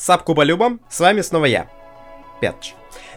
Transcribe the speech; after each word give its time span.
Сап 0.00 0.22
Кубалюбом, 0.22 0.80
с 0.88 0.98
вами 0.98 1.20
снова 1.20 1.44
я, 1.44 1.66
Петч. 2.40 2.72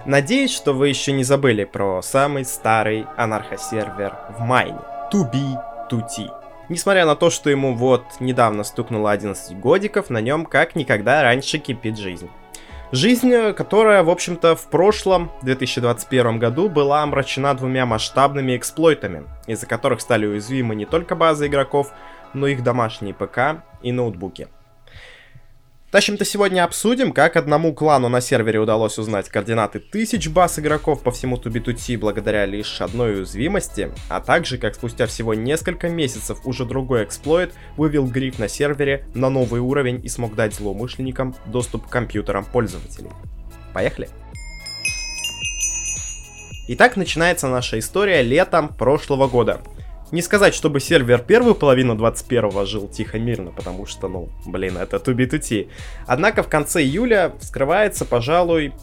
Надеюсь, 0.05 0.53
что 0.53 0.73
вы 0.73 0.89
еще 0.89 1.13
не 1.13 1.23
забыли 1.23 1.63
про 1.63 2.01
самый 2.01 2.43
старый 2.43 3.05
анархосервер 3.15 4.13
в 4.37 4.41
майне, 4.41 4.79
2B2T. 5.13 6.29
Несмотря 6.67 7.05
на 7.05 7.15
то, 7.15 7.29
что 7.29 7.49
ему 7.49 7.73
вот 7.73 8.03
недавно 8.19 8.65
стукнуло 8.65 9.11
11 9.11 9.57
годиков, 9.59 10.09
на 10.09 10.19
нем 10.19 10.45
как 10.45 10.75
никогда 10.75 11.21
раньше 11.21 11.57
кипит 11.57 11.97
жизнь. 11.97 12.29
Жизнь, 12.91 13.53
которая, 13.53 14.03
в 14.03 14.09
общем-то, 14.09 14.57
в 14.57 14.67
прошлом, 14.67 15.31
2021 15.41 16.37
году, 16.37 16.67
была 16.67 17.03
омрачена 17.03 17.53
двумя 17.53 17.85
масштабными 17.85 18.57
эксплойтами, 18.57 19.23
из-за 19.47 19.67
которых 19.67 20.01
стали 20.01 20.25
уязвимы 20.25 20.75
не 20.75 20.85
только 20.85 21.15
базы 21.15 21.47
игроков, 21.47 21.93
но 22.33 22.45
и 22.45 22.51
их 22.51 22.61
домашние 22.61 23.13
ПК 23.13 23.63
и 23.81 23.93
ноутбуки. 23.93 24.49
В 25.93 25.95
общем-то, 25.95 26.25
сегодня 26.25 26.63
обсудим, 26.63 27.13
как 27.13 27.35
одному 27.35 27.71
клану 27.71 28.09
на 28.09 28.19
сервере 28.19 28.59
удалось 28.59 28.97
узнать 28.97 29.29
координаты 29.29 29.77
тысяч 29.79 30.27
баз 30.27 30.57
игроков 30.57 31.03
по 31.03 31.11
всему 31.11 31.37
Тубитути 31.37 31.97
благодаря 31.97 32.47
лишь 32.47 32.81
одной 32.81 33.17
уязвимости, 33.17 33.91
а 34.09 34.19
также 34.19 34.57
как 34.57 34.73
спустя 34.73 35.05
всего 35.05 35.35
несколько 35.35 35.89
месяцев 35.89 36.39
уже 36.45 36.65
другой 36.65 37.03
эксплойт 37.03 37.53
вывел 37.77 38.07
гриф 38.07 38.39
на 38.39 38.47
сервере 38.47 39.05
на 39.13 39.29
новый 39.29 39.61
уровень 39.61 40.03
и 40.03 40.09
смог 40.09 40.33
дать 40.33 40.55
злоумышленникам 40.55 41.35
доступ 41.45 41.85
к 41.85 41.91
компьютерам 41.91 42.43
пользователей. 42.43 43.11
Поехали! 43.71 44.09
Итак, 46.69 46.97
начинается 46.97 47.47
наша 47.49 47.77
история 47.77 48.23
летом 48.23 48.69
прошлого 48.69 49.27
года, 49.27 49.61
не 50.13 50.21
сказать, 50.21 50.53
чтобы 50.53 50.79
сервер 50.79 51.23
первую 51.23 51.55
половину 51.55 51.95
21-го 51.95 52.65
жил 52.65 52.87
тихо-мирно, 52.87 53.51
потому 53.51 53.87
что, 53.87 54.07
ну, 54.07 54.29
блин, 54.45 54.77
это 54.77 54.97
2B2T. 54.97 55.69
Однако 56.05 56.43
в 56.43 56.47
конце 56.47 56.83
июля 56.83 57.33
вскрывается, 57.39 58.05
пожалуй, 58.05 58.73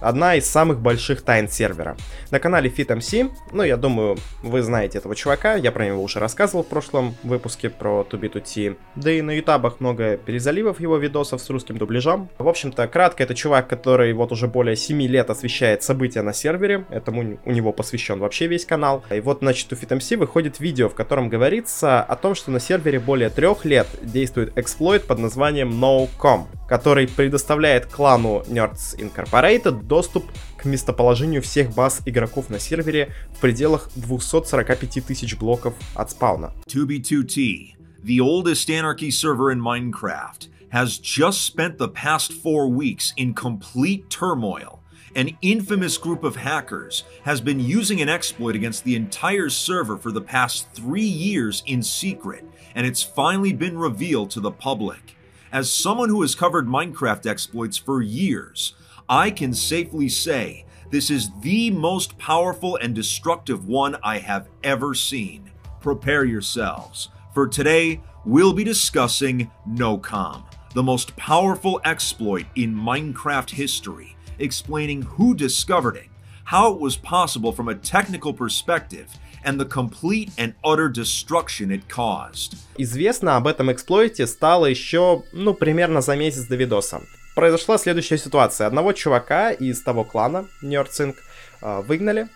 одна 0.00 0.36
из 0.36 0.48
самых 0.48 0.80
больших 0.80 1.22
тайн 1.22 1.48
сервера. 1.48 1.96
На 2.30 2.40
канале 2.40 2.70
FitMC, 2.70 3.30
ну, 3.52 3.62
я 3.62 3.76
думаю, 3.76 4.16
вы 4.42 4.62
знаете 4.62 4.98
этого 4.98 5.14
чувака, 5.14 5.54
я 5.54 5.72
про 5.72 5.86
него 5.86 6.02
уже 6.02 6.18
рассказывал 6.18 6.64
в 6.64 6.68
прошлом 6.68 7.14
выпуске 7.22 7.70
про 7.70 8.06
2B2T, 8.10 8.76
да 8.96 9.10
и 9.10 9.22
на 9.22 9.32
ютабах 9.32 9.80
много 9.80 10.16
перезаливов 10.16 10.80
его 10.80 10.96
видосов 10.96 11.40
с 11.40 11.50
русским 11.50 11.78
дубляжом. 11.78 12.28
В 12.38 12.48
общем-то, 12.48 12.86
кратко, 12.88 13.22
это 13.22 13.34
чувак, 13.34 13.68
который 13.68 14.12
вот 14.12 14.32
уже 14.32 14.48
более 14.48 14.76
7 14.76 15.00
лет 15.02 15.30
освещает 15.30 15.82
события 15.82 16.22
на 16.22 16.32
сервере, 16.32 16.84
этому 16.90 17.38
у 17.44 17.50
него 17.50 17.72
посвящен 17.72 18.18
вообще 18.18 18.46
весь 18.46 18.64
канал. 18.64 19.04
И 19.10 19.20
вот, 19.20 19.38
значит, 19.40 19.72
у 19.72 19.76
FitMC 19.76 20.16
выходит 20.16 20.60
видео, 20.60 20.88
в 20.88 20.94
котором 20.94 21.28
говорится 21.28 22.02
о 22.02 22.16
том, 22.16 22.34
что 22.34 22.50
на 22.50 22.60
сервере 22.60 22.98
более 22.98 23.30
трех 23.30 23.64
лет 23.64 23.86
действует 24.02 24.56
эксплойт 24.56 25.06
под 25.06 25.18
названием 25.18 25.70
NoCom, 25.82 26.46
который 26.68 27.08
предоставляет 27.08 27.86
клану 27.86 28.42
Nerds 28.46 28.96
Incorporated 28.98 29.82
доступ 29.84 30.30
к 30.56 30.64
местоположению 30.66 31.42
всех 31.42 31.70
баз 31.70 32.02
игроков 32.04 32.50
на 32.50 32.58
сервере 32.60 33.12
в 33.34 33.40
пределах 33.40 33.90
245 33.96 35.04
тысяч 35.04 35.36
блоков 35.36 35.74
от 35.94 36.10
спауна. 36.10 36.52
2B2T, 36.66 37.74
the 38.04 38.20
oldest 38.20 38.68
anarchy 38.68 39.10
server 39.10 39.50
in 39.50 39.60
Minecraft, 39.60 40.48
has 40.70 40.98
just 40.98 41.42
spent 41.42 41.78
the 41.78 41.88
past 41.88 42.32
four 42.32 42.68
weeks 42.68 43.12
in 43.16 43.32
complete 43.34 44.10
turmoil. 44.10 44.80
An 45.16 45.36
infamous 45.40 45.96
group 45.96 46.22
of 46.22 46.36
hackers 46.36 47.04
has 47.24 47.40
been 47.40 47.58
using 47.58 48.02
an 48.02 48.10
exploit 48.10 48.54
against 48.54 48.84
the 48.84 48.94
entire 48.94 49.48
server 49.48 49.96
for 49.96 50.12
the 50.12 50.20
past 50.20 50.68
three 50.74 51.00
years 51.00 51.62
in 51.66 51.82
secret, 51.82 52.44
and 52.74 52.86
it's 52.86 53.02
finally 53.02 53.54
been 53.54 53.78
revealed 53.78 54.30
to 54.30 54.40
the 54.40 54.50
public. 54.50 55.17
As 55.50 55.72
someone 55.72 56.10
who 56.10 56.20
has 56.20 56.34
covered 56.34 56.66
Minecraft 56.66 57.24
exploits 57.24 57.78
for 57.78 58.02
years, 58.02 58.74
I 59.08 59.30
can 59.30 59.54
safely 59.54 60.10
say 60.10 60.66
this 60.90 61.10
is 61.10 61.30
the 61.40 61.70
most 61.70 62.18
powerful 62.18 62.76
and 62.76 62.94
destructive 62.94 63.66
one 63.66 63.96
I 64.02 64.18
have 64.18 64.48
ever 64.62 64.94
seen. 64.94 65.50
Prepare 65.80 66.26
yourselves, 66.26 67.08
for 67.32 67.48
today 67.48 68.02
we'll 68.26 68.52
be 68.52 68.62
discussing 68.62 69.50
NOCOM, 69.66 70.44
the 70.74 70.82
most 70.82 71.16
powerful 71.16 71.80
exploit 71.82 72.44
in 72.54 72.74
Minecraft 72.74 73.48
history, 73.48 74.16
explaining 74.38 75.00
who 75.00 75.34
discovered 75.34 75.96
it, 75.96 76.08
how 76.44 76.74
it 76.74 76.78
was 76.78 76.96
possible 76.98 77.52
from 77.52 77.68
a 77.68 77.74
technical 77.74 78.34
perspective, 78.34 79.18
and 79.48 79.58
the 79.58 79.64
complete 79.64 80.30
and 80.36 80.52
utter 80.62 80.88
destruction 80.88 81.70
it 81.70 81.82
caused. 81.88 82.56
Известно 82.76 83.36
об 83.36 83.46
этом 83.46 83.72
эксплойте 83.72 84.26
стало 84.26 84.66
еще, 84.66 85.22
ну, 85.32 85.54
примерно 85.54 86.00
за 86.00 86.16
месяц 86.16 86.44
до 86.44 86.56
видоса. 86.56 87.00
произошла 87.34 87.78
следующая 87.78 88.18
ситуация. 88.18 88.66
Одного 88.66 88.92
чувака 88.92 89.52
из 89.52 89.80
того 89.80 90.02
клана, 90.02 90.48
Нёрцинг, 90.60 91.14
а, 91.62 91.82
выгнали, 91.82 92.26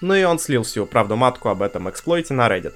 ну 0.00 0.14
и 0.14 0.24
он 0.24 0.40
слил 0.40 0.64
всю 0.64 0.84
правду 0.84 1.14
матку 1.14 1.48
об 1.48 1.62
этом 1.62 1.88
эксплойте 1.88 2.34
на 2.34 2.48
Reddit. 2.48 2.74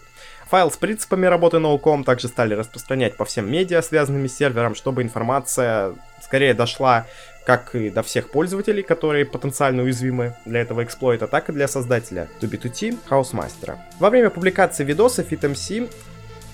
Файл 0.49 0.71
с 0.71 0.77
принципами 0.77 1.27
работы 1.27 1.59
ноуком 1.59 2.05
также 2.05 2.29
стали 2.29 2.55
распространять 2.55 3.17
по 3.17 3.25
всем 3.25 3.51
медиа, 3.51 3.83
связанным 3.83 4.29
с 4.29 4.33
сервером, 4.33 4.77
чтобы 4.77 5.03
информация 5.03 5.95
скорее 6.23 6.55
дошла 6.55 7.07
как 7.45 7.75
и 7.75 7.91
до 7.91 8.03
всех 8.03 8.31
пользователей, 8.31 8.83
которые 8.83 9.25
потенциально 9.25 9.83
уязвимы 9.83 10.35
для 10.45 10.61
этого 10.61 10.85
эксплойта, 10.85 11.27
так 11.27 11.49
и 11.49 11.53
для 11.53 11.69
создателя 11.69 12.29
2B2T 12.41 12.99
Хаусмастера. 13.09 13.79
Во 13.99 14.11
время 14.11 14.31
публикации 14.31 14.85
видоса 14.85 15.23
FitMC 15.23 15.91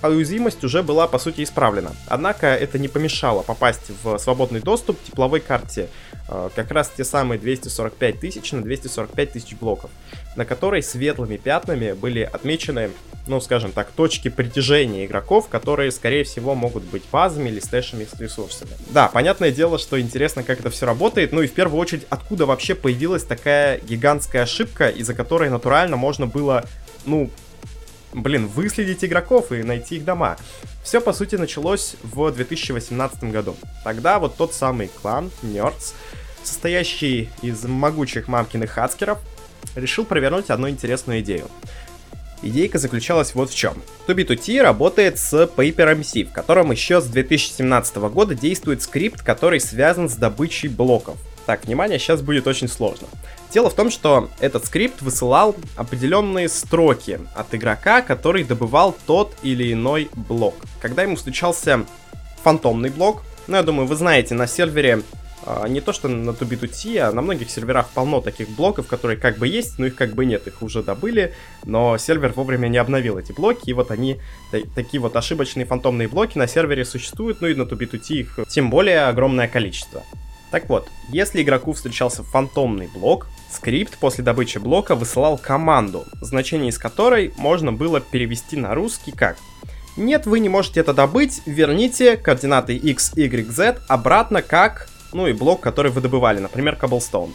а 0.00 0.09
уязвимость 0.09 0.62
уже 0.65 0.82
была 0.82 1.06
по 1.09 1.19
сути 1.19 1.43
исправлена. 1.43 1.93
Однако 2.06 2.47
это 2.47 2.78
не 2.78 2.88
помешало 2.88 3.43
попасть 3.43 3.91
в 4.03 4.19
свободный 4.19 4.60
доступ 4.60 4.98
к 5.00 5.04
тепловой 5.04 5.41
карте, 5.41 5.88
э, 6.28 6.50
как 6.54 6.71
раз 6.71 6.93
те 6.97 7.04
самые 7.04 7.38
245 7.38 8.21
тысяч 8.21 8.53
на 8.53 8.62
245 8.62 9.32
тысяч 9.32 9.56
блоков, 9.56 9.91
на 10.37 10.44
которой 10.44 10.82
светлыми 10.82 11.37
пятнами 11.37 11.93
были 11.93 12.21
отмечены, 12.21 12.91
ну 13.28 13.41
скажем 13.41 13.72
так, 13.72 13.91
точки 13.93 14.28
притяжения 14.28 15.06
игроков, 15.06 15.49
которые 15.49 15.93
скорее 15.93 16.25
всего 16.25 16.55
могут 16.55 16.83
быть 16.84 17.03
базами 17.11 17.49
или 17.49 17.61
стэшами 17.61 18.05
с 18.05 18.19
ресурсами. 18.19 18.71
Да, 18.91 19.09
понятное 19.09 19.50
дело, 19.50 19.78
что 19.78 20.00
интересно, 20.00 20.43
как 20.43 20.61
это 20.61 20.71
все 20.71 20.87
работает, 20.87 21.33
ну 21.33 21.43
и 21.43 21.47
в 21.47 21.53
первую 21.53 21.81
очередь, 21.81 22.06
откуда 22.09 22.47
вообще 22.47 22.75
появилась 22.75 23.25
такая 23.25 23.78
гигантская 23.81 24.43
ошибка, 24.43 24.89
из-за 24.89 25.15
которой 25.15 25.50
натурально 25.50 25.97
можно 25.97 26.27
было, 26.27 26.65
ну, 27.05 27.31
блин, 28.12 28.47
выследить 28.47 29.05
игроков 29.05 29.53
и 29.53 29.62
найти 29.62 29.97
их 29.97 30.05
дома. 30.05 30.37
Все, 30.83 31.00
по 31.00 31.12
сути, 31.12 31.37
началось 31.37 31.97
в 32.03 32.31
2018 32.31 33.25
году. 33.25 33.56
Тогда 33.84 34.19
вот 34.19 34.37
тот 34.37 34.55
самый 34.55 34.89
клан 34.89 35.31
Nerds, 35.43 35.93
состоящий 36.43 37.28
из 37.43 37.65
могучих 37.65 38.28
мамкиных 38.28 38.71
хацкеров, 38.71 39.19
решил 39.75 40.05
провернуть 40.05 40.50
одну 40.50 40.69
интересную 40.69 41.21
идею. 41.21 41.49
Идейка 42.43 42.78
заключалась 42.78 43.34
вот 43.34 43.50
в 43.50 43.54
чем. 43.54 43.75
2B2T 44.06 44.62
работает 44.62 45.19
с 45.19 45.32
PaperMC, 45.32 46.25
в 46.25 46.32
котором 46.32 46.71
еще 46.71 47.00
с 47.00 47.06
2017 47.06 47.97
года 47.97 48.34
действует 48.34 48.82
скрипт, 48.82 49.22
который 49.22 49.60
связан 49.60 50.09
с 50.09 50.15
добычей 50.15 50.69
блоков. 50.69 51.16
Так, 51.47 51.65
внимание, 51.65 51.98
сейчас 51.98 52.21
будет 52.21 52.47
очень 52.47 52.69
сложно. 52.69 53.09
Дело 53.50 53.71
в 53.71 53.75
том, 53.75 53.91
что 53.91 54.28
этот 54.38 54.66
скрипт 54.66 55.00
высылал 55.00 55.56
определенные 55.77 56.48
строки 56.48 57.21
от 57.34 57.54
игрока, 57.54 58.03
который 58.03 58.44
добывал 58.44 58.94
тот 59.06 59.34
или 59.43 59.72
иной 59.72 60.10
блок. 60.15 60.54
Когда 60.81 61.03
ему 61.03 61.16
встречался 61.16 61.87
фантомный 62.43 62.91
блок, 62.91 63.22
ну, 63.47 63.56
я 63.56 63.62
думаю, 63.62 63.87
вы 63.87 63.97
знаете, 63.97 64.34
на 64.34 64.47
сервере 64.47 65.03
не 65.69 65.81
то 65.81 65.92
что 65.92 66.09
на 66.09 66.31
2B2T, 66.31 66.98
а 66.98 67.12
на 67.12 67.22
многих 67.22 67.50
серверах 67.50 67.88
полно 67.91 68.20
таких 68.20 68.48
блоков, 68.50 68.86
которые 68.86 69.16
как 69.16 69.38
бы 69.38 69.48
есть, 69.48 69.78
но 69.78 69.86
их 69.86 69.94
как 69.94 70.14
бы 70.14 70.25
нет, 70.25 70.47
их 70.47 70.62
уже 70.62 70.82
добыли, 70.82 71.34
но 71.64 71.97
сервер 71.98 72.32
вовремя 72.34 72.69
не 72.69 72.78
обновил 72.78 73.19
эти 73.19 73.32
блоки, 73.32 73.70
и 73.70 73.72
вот 73.72 73.91
они, 73.91 74.19
такие 74.75 75.00
вот 75.00 75.16
ошибочные 75.16 75.66
фантомные 75.66 76.09
блоки 76.09 76.38
на 76.38 76.47
сервере 76.47 76.84
существуют, 76.84 77.41
ну 77.41 77.48
и 77.48 77.54
на 77.54 77.62
2B2T 77.62 78.14
их 78.14 78.38
тем 78.48 78.70
более 78.70 79.03
огромное 79.03 79.48
количество. 79.48 80.03
Так 80.50 80.68
вот, 80.68 80.89
если 81.10 81.42
игроку 81.42 81.72
встречался 81.72 82.22
фантомный 82.22 82.89
блок, 82.89 83.27
скрипт 83.51 83.98
после 83.98 84.24
добычи 84.24 84.59
блока 84.59 84.94
высылал 84.94 85.36
команду, 85.36 86.06
значение 86.22 86.71
из 86.71 86.78
которой 86.78 87.34
можно 87.36 87.72
было 87.72 88.01
перевести 88.01 88.56
на 88.56 88.74
русский 88.74 89.12
как 89.12 89.36
«Нет, 89.97 90.27
вы 90.27 90.39
не 90.39 90.48
можете 90.48 90.80
это 90.80 90.94
добыть, 90.94 91.42
верните 91.44 92.16
координаты 92.16 92.77
x, 92.77 93.12
y, 93.16 93.51
z 93.51 93.78
обратно 93.89 94.42
как...» 94.42 94.89
Ну 95.13 95.27
и 95.27 95.33
блок, 95.33 95.60
который 95.60 95.91
вы 95.91 96.01
добывали, 96.01 96.39
например, 96.39 96.78
Cobblestone. 96.81 97.33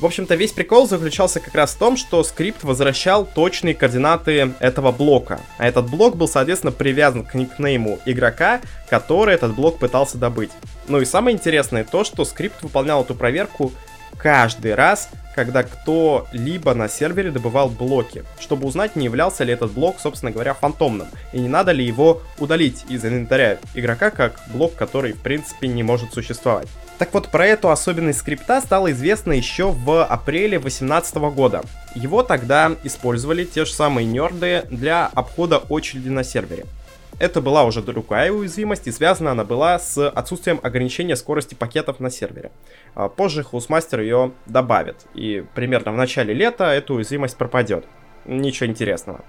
В 0.00 0.06
общем-то, 0.06 0.36
весь 0.36 0.52
прикол 0.52 0.86
заключался 0.86 1.40
как 1.40 1.56
раз 1.56 1.74
в 1.74 1.78
том, 1.78 1.96
что 1.96 2.22
скрипт 2.22 2.62
возвращал 2.62 3.26
точные 3.26 3.74
координаты 3.74 4.54
этого 4.60 4.92
блока. 4.92 5.40
А 5.58 5.66
этот 5.66 5.90
блок 5.90 6.16
был, 6.16 6.28
соответственно, 6.28 6.70
привязан 6.70 7.24
к 7.24 7.34
никнейму 7.34 7.98
игрока, 8.06 8.60
который 8.88 9.34
этот 9.34 9.56
блок 9.56 9.80
пытался 9.80 10.16
добыть. 10.16 10.50
Ну 10.86 11.00
и 11.00 11.04
самое 11.04 11.36
интересное 11.36 11.82
то, 11.82 12.04
что 12.04 12.24
скрипт 12.24 12.62
выполнял 12.62 13.02
эту 13.02 13.16
проверку 13.16 13.72
каждый 14.18 14.74
раз, 14.74 15.08
когда 15.34 15.62
кто-либо 15.62 16.74
на 16.74 16.88
сервере 16.88 17.30
добывал 17.30 17.68
блоки, 17.68 18.24
чтобы 18.40 18.66
узнать, 18.66 18.96
не 18.96 19.04
являлся 19.04 19.44
ли 19.44 19.52
этот 19.52 19.70
блок, 19.70 19.96
собственно 20.00 20.32
говоря, 20.32 20.52
фантомным, 20.52 21.08
и 21.32 21.38
не 21.40 21.48
надо 21.48 21.72
ли 21.72 21.84
его 21.84 22.22
удалить 22.38 22.84
из 22.88 23.04
инвентаря 23.04 23.58
игрока 23.74 24.10
как 24.10 24.40
блок, 24.48 24.74
который, 24.74 25.12
в 25.12 25.20
принципе, 25.20 25.68
не 25.68 25.82
может 25.82 26.12
существовать. 26.12 26.68
Так 26.98 27.14
вот, 27.14 27.28
про 27.28 27.46
эту 27.46 27.70
особенность 27.70 28.18
скрипта 28.18 28.60
стало 28.60 28.90
известно 28.90 29.32
еще 29.32 29.70
в 29.70 30.04
апреле 30.04 30.58
2018 30.58 31.16
года. 31.32 31.62
Его 31.94 32.24
тогда 32.24 32.72
использовали 32.82 33.44
те 33.44 33.64
же 33.64 33.72
самые 33.72 34.04
нерды 34.04 34.64
для 34.68 35.06
обхода 35.06 35.58
очереди 35.58 36.08
на 36.08 36.24
сервере. 36.24 36.66
Это 37.18 37.40
была 37.40 37.64
уже 37.64 37.82
другая 37.82 38.30
уязвимость, 38.30 38.86
и 38.86 38.92
связана 38.92 39.32
она 39.32 39.44
была 39.44 39.78
с 39.80 40.08
отсутствием 40.08 40.60
ограничения 40.62 41.16
скорости 41.16 41.54
пакетов 41.54 41.98
на 41.98 42.10
сервере. 42.10 42.52
А, 42.94 43.08
позже 43.08 43.42
Хаусмастер 43.42 44.00
ее 44.00 44.32
добавит, 44.46 45.06
и 45.14 45.44
примерно 45.54 45.92
в 45.92 45.96
начале 45.96 46.32
лета 46.32 46.72
эта 46.72 46.94
уязвимость 46.94 47.36
пропадет. 47.36 47.86
Ничего 48.24 48.68
интересного. 48.68 49.24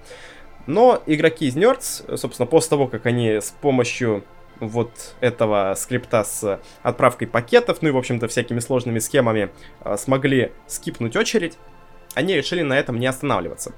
Но 0.67 1.01
игроки 1.07 1.47
из 1.47 1.55
Nerds, 1.55 2.17
собственно, 2.17 2.45
после 2.45 2.69
того, 2.69 2.87
как 2.87 3.07
они 3.07 3.41
с 3.41 3.55
помощью 3.59 4.23
вот 4.59 5.15
этого 5.19 5.73
скрипта 5.75 6.23
с 6.23 6.59
отправкой 6.83 7.27
пакетов, 7.27 7.81
ну 7.81 7.89
и, 7.89 7.91
в 7.91 7.97
общем-то, 7.97 8.27
всякими 8.27 8.59
сложными 8.59 8.99
схемами 8.99 9.49
а, 9.79 9.97
смогли 9.97 10.51
скипнуть 10.67 11.15
очередь, 11.15 11.57
они 12.13 12.35
решили 12.35 12.61
на 12.61 12.77
этом 12.77 12.99
не 12.99 13.07
останавливаться. 13.07 13.73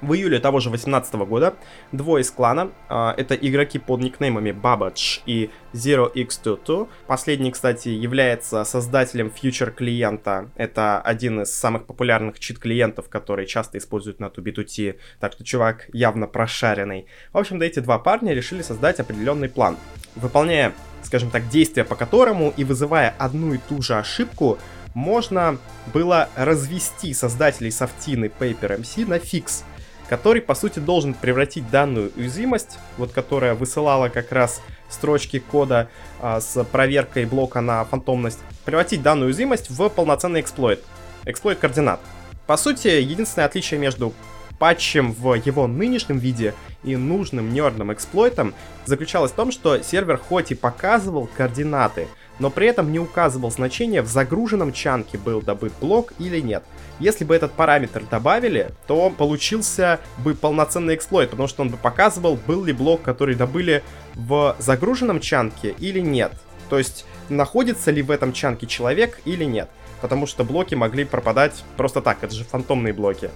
В 0.00 0.14
июле 0.14 0.38
того 0.38 0.60
же 0.60 0.70
2018 0.70 1.14
года 1.26 1.54
двое 1.90 2.22
из 2.22 2.30
клана, 2.30 2.70
э, 2.88 3.14
это 3.16 3.34
игроки 3.34 3.80
под 3.80 4.00
никнеймами 4.00 4.50
Babbage 4.50 5.22
и 5.26 5.50
ZeroX22. 5.72 6.88
Последний, 7.08 7.50
кстати, 7.50 7.88
является 7.88 8.62
создателем 8.62 9.26
Future 9.26 9.72
клиента. 9.72 10.50
Это 10.54 11.00
один 11.00 11.40
из 11.42 11.52
самых 11.52 11.86
популярных 11.86 12.38
чит-клиентов, 12.38 13.08
которые 13.08 13.48
часто 13.48 13.78
используют 13.78 14.20
на 14.20 14.26
2B2T, 14.26 15.00
так 15.18 15.32
что 15.32 15.42
чувак 15.42 15.88
явно 15.92 16.28
прошаренный. 16.28 17.06
В 17.32 17.38
общем-то, 17.38 17.64
эти 17.64 17.80
два 17.80 17.98
парня 17.98 18.34
решили 18.34 18.62
создать 18.62 19.00
определенный 19.00 19.48
план. 19.48 19.76
Выполняя, 20.14 20.74
скажем 21.02 21.30
так, 21.30 21.48
действия 21.48 21.82
по 21.82 21.96
которому 21.96 22.54
и 22.56 22.62
вызывая 22.62 23.16
одну 23.18 23.52
и 23.52 23.58
ту 23.58 23.82
же 23.82 23.96
ошибку, 23.98 24.58
можно 24.94 25.58
было 25.92 26.28
развести 26.36 27.12
создателей 27.14 27.72
софтины 27.72 28.30
Paper 28.38 28.78
MC 28.78 29.04
на 29.04 29.18
фикс— 29.18 29.64
который, 30.08 30.40
по 30.40 30.54
сути, 30.54 30.78
должен 30.78 31.14
превратить 31.14 31.70
данную 31.70 32.12
уязвимость, 32.16 32.78
вот 32.96 33.12
которая 33.12 33.54
высылала 33.54 34.08
как 34.08 34.32
раз 34.32 34.62
строчки 34.88 35.38
кода 35.38 35.88
а, 36.20 36.40
с 36.40 36.64
проверкой 36.64 37.26
блока 37.26 37.60
на 37.60 37.84
фантомность, 37.84 38.38
превратить 38.64 39.02
данную 39.02 39.26
уязвимость 39.26 39.70
в 39.70 39.88
полноценный 39.90 40.40
эксплойт. 40.40 40.82
Эксплойт 41.24 41.58
координат. 41.58 42.00
По 42.46 42.56
сути, 42.56 42.88
единственное 42.88 43.46
отличие 43.46 43.78
между 43.78 44.14
патчем 44.58 45.12
в 45.12 45.34
его 45.34 45.66
нынешнем 45.66 46.18
виде 46.18 46.54
и 46.82 46.96
нужным 46.96 47.52
нердным 47.52 47.92
эксплойтом 47.92 48.54
заключалось 48.86 49.32
в 49.32 49.34
том, 49.34 49.52
что 49.52 49.82
сервер 49.82 50.16
хоть 50.16 50.50
и 50.50 50.54
показывал 50.54 51.28
координаты, 51.36 52.08
но 52.38 52.50
при 52.50 52.66
этом 52.66 52.92
не 52.92 52.98
указывал 52.98 53.50
значение, 53.50 54.02
в 54.02 54.06
загруженном 54.06 54.72
чанке 54.72 55.18
был 55.18 55.42
добыт 55.42 55.72
блок 55.80 56.12
или 56.18 56.40
нет. 56.40 56.64
Если 57.00 57.24
бы 57.24 57.34
этот 57.34 57.52
параметр 57.52 58.02
добавили, 58.10 58.70
то 58.86 59.10
получился 59.10 60.00
бы 60.18 60.34
полноценный 60.34 60.96
эксплойт, 60.96 61.30
потому 61.30 61.48
что 61.48 61.62
он 61.62 61.68
бы 61.68 61.76
показывал, 61.76 62.36
был 62.46 62.64
ли 62.64 62.72
блок, 62.72 63.02
который 63.02 63.34
добыли 63.34 63.82
в 64.14 64.56
загруженном 64.58 65.20
чанке 65.20 65.74
или 65.78 66.00
нет. 66.00 66.32
То 66.68 66.78
есть, 66.78 67.06
находится 67.28 67.90
ли 67.90 68.02
в 68.02 68.10
этом 68.10 68.32
чанке 68.32 68.66
человек 68.66 69.20
или 69.24 69.44
нет. 69.44 69.68
Потому 70.00 70.26
что 70.26 70.44
блоки 70.44 70.74
могли 70.74 71.04
пропадать 71.04 71.64
просто 71.76 72.00
так, 72.00 72.18
это 72.22 72.34
же 72.34 72.44
фантомные 72.44 72.92
блоки. 72.92 73.30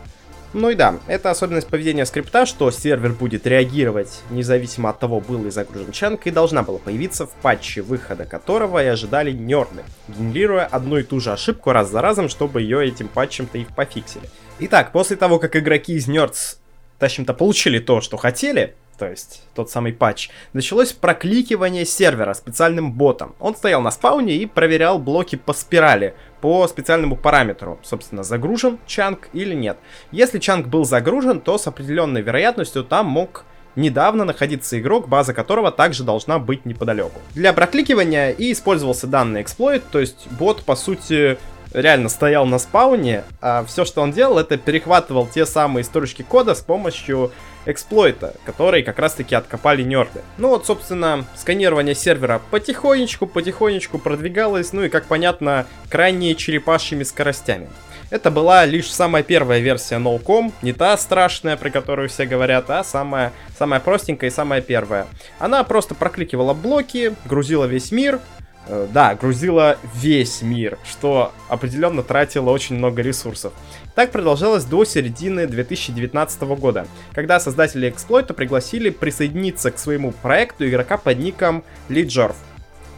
Ну 0.54 0.68
и 0.68 0.74
да, 0.74 0.98
это 1.06 1.30
особенность 1.30 1.68
поведения 1.68 2.04
скрипта, 2.04 2.44
что 2.44 2.70
сервер 2.70 3.12
будет 3.12 3.46
реагировать 3.46 4.20
независимо 4.30 4.90
от 4.90 4.98
того, 4.98 5.20
был 5.20 5.42
ли 5.42 5.50
загружен 5.50 5.92
чанк, 5.92 6.26
и 6.26 6.30
должна 6.30 6.62
была 6.62 6.78
появиться 6.78 7.26
в 7.26 7.30
патче, 7.30 7.80
выхода 7.80 8.26
которого 8.26 8.82
и 8.82 8.86
ожидали 8.86 9.32
нерды, 9.32 9.82
генерируя 10.08 10.66
одну 10.66 10.98
и 10.98 11.04
ту 11.04 11.20
же 11.20 11.32
ошибку 11.32 11.72
раз 11.72 11.90
за 11.90 12.02
разом, 12.02 12.28
чтобы 12.28 12.60
ее 12.60 12.86
этим 12.86 13.08
патчем-то 13.08 13.56
и 13.56 13.64
пофиксили. 13.64 14.28
Итак, 14.58 14.92
после 14.92 15.16
того, 15.16 15.38
как 15.38 15.56
игроки 15.56 15.94
из 15.94 16.06
Nerds, 16.06 16.58
тащим-то, 16.98 17.32
получили 17.32 17.78
то, 17.78 18.02
что 18.02 18.18
хотели, 18.18 18.74
то 18.98 19.08
есть 19.08 19.42
тот 19.54 19.70
самый 19.70 19.94
патч, 19.94 20.28
началось 20.52 20.92
прокликивание 20.92 21.86
сервера 21.86 22.34
специальным 22.34 22.92
ботом. 22.92 23.34
Он 23.40 23.56
стоял 23.56 23.80
на 23.80 23.90
спауне 23.90 24.36
и 24.36 24.46
проверял 24.46 24.98
блоки 24.98 25.36
по 25.36 25.54
спирали, 25.54 26.14
по 26.42 26.66
специальному 26.66 27.16
параметру, 27.16 27.78
собственно, 27.82 28.24
загружен 28.24 28.78
чанк 28.84 29.28
или 29.32 29.54
нет. 29.54 29.78
Если 30.10 30.40
чанк 30.40 30.66
был 30.66 30.84
загружен, 30.84 31.40
то 31.40 31.56
с 31.56 31.68
определенной 31.68 32.20
вероятностью 32.20 32.82
там 32.82 33.06
мог 33.06 33.44
недавно 33.76 34.24
находиться 34.24 34.78
игрок, 34.78 35.08
база 35.08 35.32
которого 35.32 35.70
также 35.70 36.02
должна 36.02 36.40
быть 36.40 36.66
неподалеку. 36.66 37.20
Для 37.34 37.52
прокликивания 37.52 38.30
и 38.30 38.52
использовался 38.52 39.06
данный 39.06 39.42
эксплойт, 39.42 39.84
то 39.90 40.00
есть 40.00 40.26
бот, 40.32 40.64
по 40.64 40.74
сути, 40.74 41.38
реально 41.72 42.08
стоял 42.08 42.46
на 42.46 42.58
спауне, 42.58 43.24
а 43.40 43.64
все, 43.64 43.84
что 43.84 44.02
он 44.02 44.12
делал, 44.12 44.38
это 44.38 44.56
перехватывал 44.56 45.26
те 45.26 45.46
самые 45.46 45.84
строчки 45.84 46.22
кода 46.22 46.54
с 46.54 46.60
помощью 46.60 47.32
эксплойта, 47.64 48.34
который 48.44 48.82
как 48.82 48.98
раз-таки 48.98 49.34
откопали 49.34 49.82
нерды. 49.82 50.22
Ну 50.38 50.48
вот, 50.48 50.66
собственно, 50.66 51.24
сканирование 51.36 51.94
сервера 51.94 52.40
потихонечку-потихонечку 52.50 53.98
продвигалось, 53.98 54.72
ну 54.72 54.82
и, 54.84 54.88
как 54.88 55.06
понятно, 55.06 55.66
крайне 55.88 56.34
черепашьими 56.34 57.04
скоростями. 57.04 57.68
Это 58.10 58.30
была 58.30 58.66
лишь 58.66 58.92
самая 58.92 59.22
первая 59.22 59.60
версия 59.60 59.94
NoCom, 59.94 60.52
не 60.60 60.74
та 60.74 60.94
страшная, 60.98 61.56
про 61.56 61.70
которую 61.70 62.10
все 62.10 62.26
говорят, 62.26 62.68
а 62.68 62.84
самая, 62.84 63.32
самая 63.58 63.80
простенькая 63.80 64.28
и 64.28 64.32
самая 64.32 64.60
первая. 64.60 65.06
Она 65.38 65.64
просто 65.64 65.94
прокликивала 65.94 66.52
блоки, 66.52 67.14
грузила 67.24 67.64
весь 67.64 67.90
мир, 67.90 68.20
да, 68.68 69.14
грузила 69.14 69.78
весь 69.94 70.42
мир, 70.42 70.78
что 70.88 71.32
определенно 71.48 72.02
тратило 72.02 72.50
очень 72.50 72.76
много 72.76 73.02
ресурсов. 73.02 73.52
Так 73.94 74.12
продолжалось 74.12 74.64
до 74.64 74.84
середины 74.84 75.46
2019 75.46 76.42
года, 76.42 76.86
когда 77.12 77.40
создатели 77.40 77.88
эксплойта 77.88 78.34
пригласили 78.34 78.90
присоединиться 78.90 79.70
к 79.70 79.78
своему 79.78 80.12
проекту 80.12 80.66
игрока 80.68 80.96
под 80.96 81.18
ником 81.18 81.64
Лиджорф. 81.88 82.36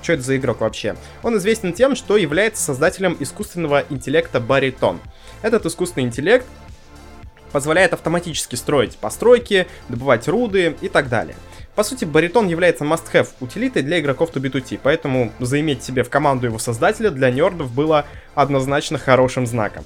Что 0.03 0.13
это 0.13 0.23
за 0.23 0.37
игрок 0.37 0.61
вообще? 0.61 0.97
Он 1.23 1.39
известен 1.39 1.73
тем, 1.73 1.97
что 1.97 2.19
является 2.19 2.63
создателем 2.63 3.17
искусственного 3.19 3.85
интеллекта 3.89 4.39
Баритон. 4.39 5.01
Этот 5.41 5.65
искусственный 5.65 6.05
интеллект 6.05 6.47
позволяет 7.53 7.95
автоматически 7.95 8.57
строить 8.57 8.99
постройки, 8.99 9.67
добывать 9.89 10.29
руды 10.29 10.77
и 10.83 10.89
так 10.89 11.09
далее. 11.09 11.37
По 11.75 11.83
сути, 11.83 12.05
баритон 12.05 12.47
является 12.47 12.85
must-have 12.85 13.29
утилитой 13.41 13.83
для 13.83 13.99
игроков 13.99 14.31
2B2T, 14.33 14.79
поэтому 14.83 15.33
заиметь 15.41 15.83
себе 15.83 16.05
в 16.05 16.11
команду 16.11 16.47
его 16.47 16.59
создателя 16.59 17.11
для 17.11 17.31
нердов 17.31 17.73
было 17.73 18.07
однозначно 18.35 18.97
хорошим 18.97 19.47
знаком. 19.47 19.85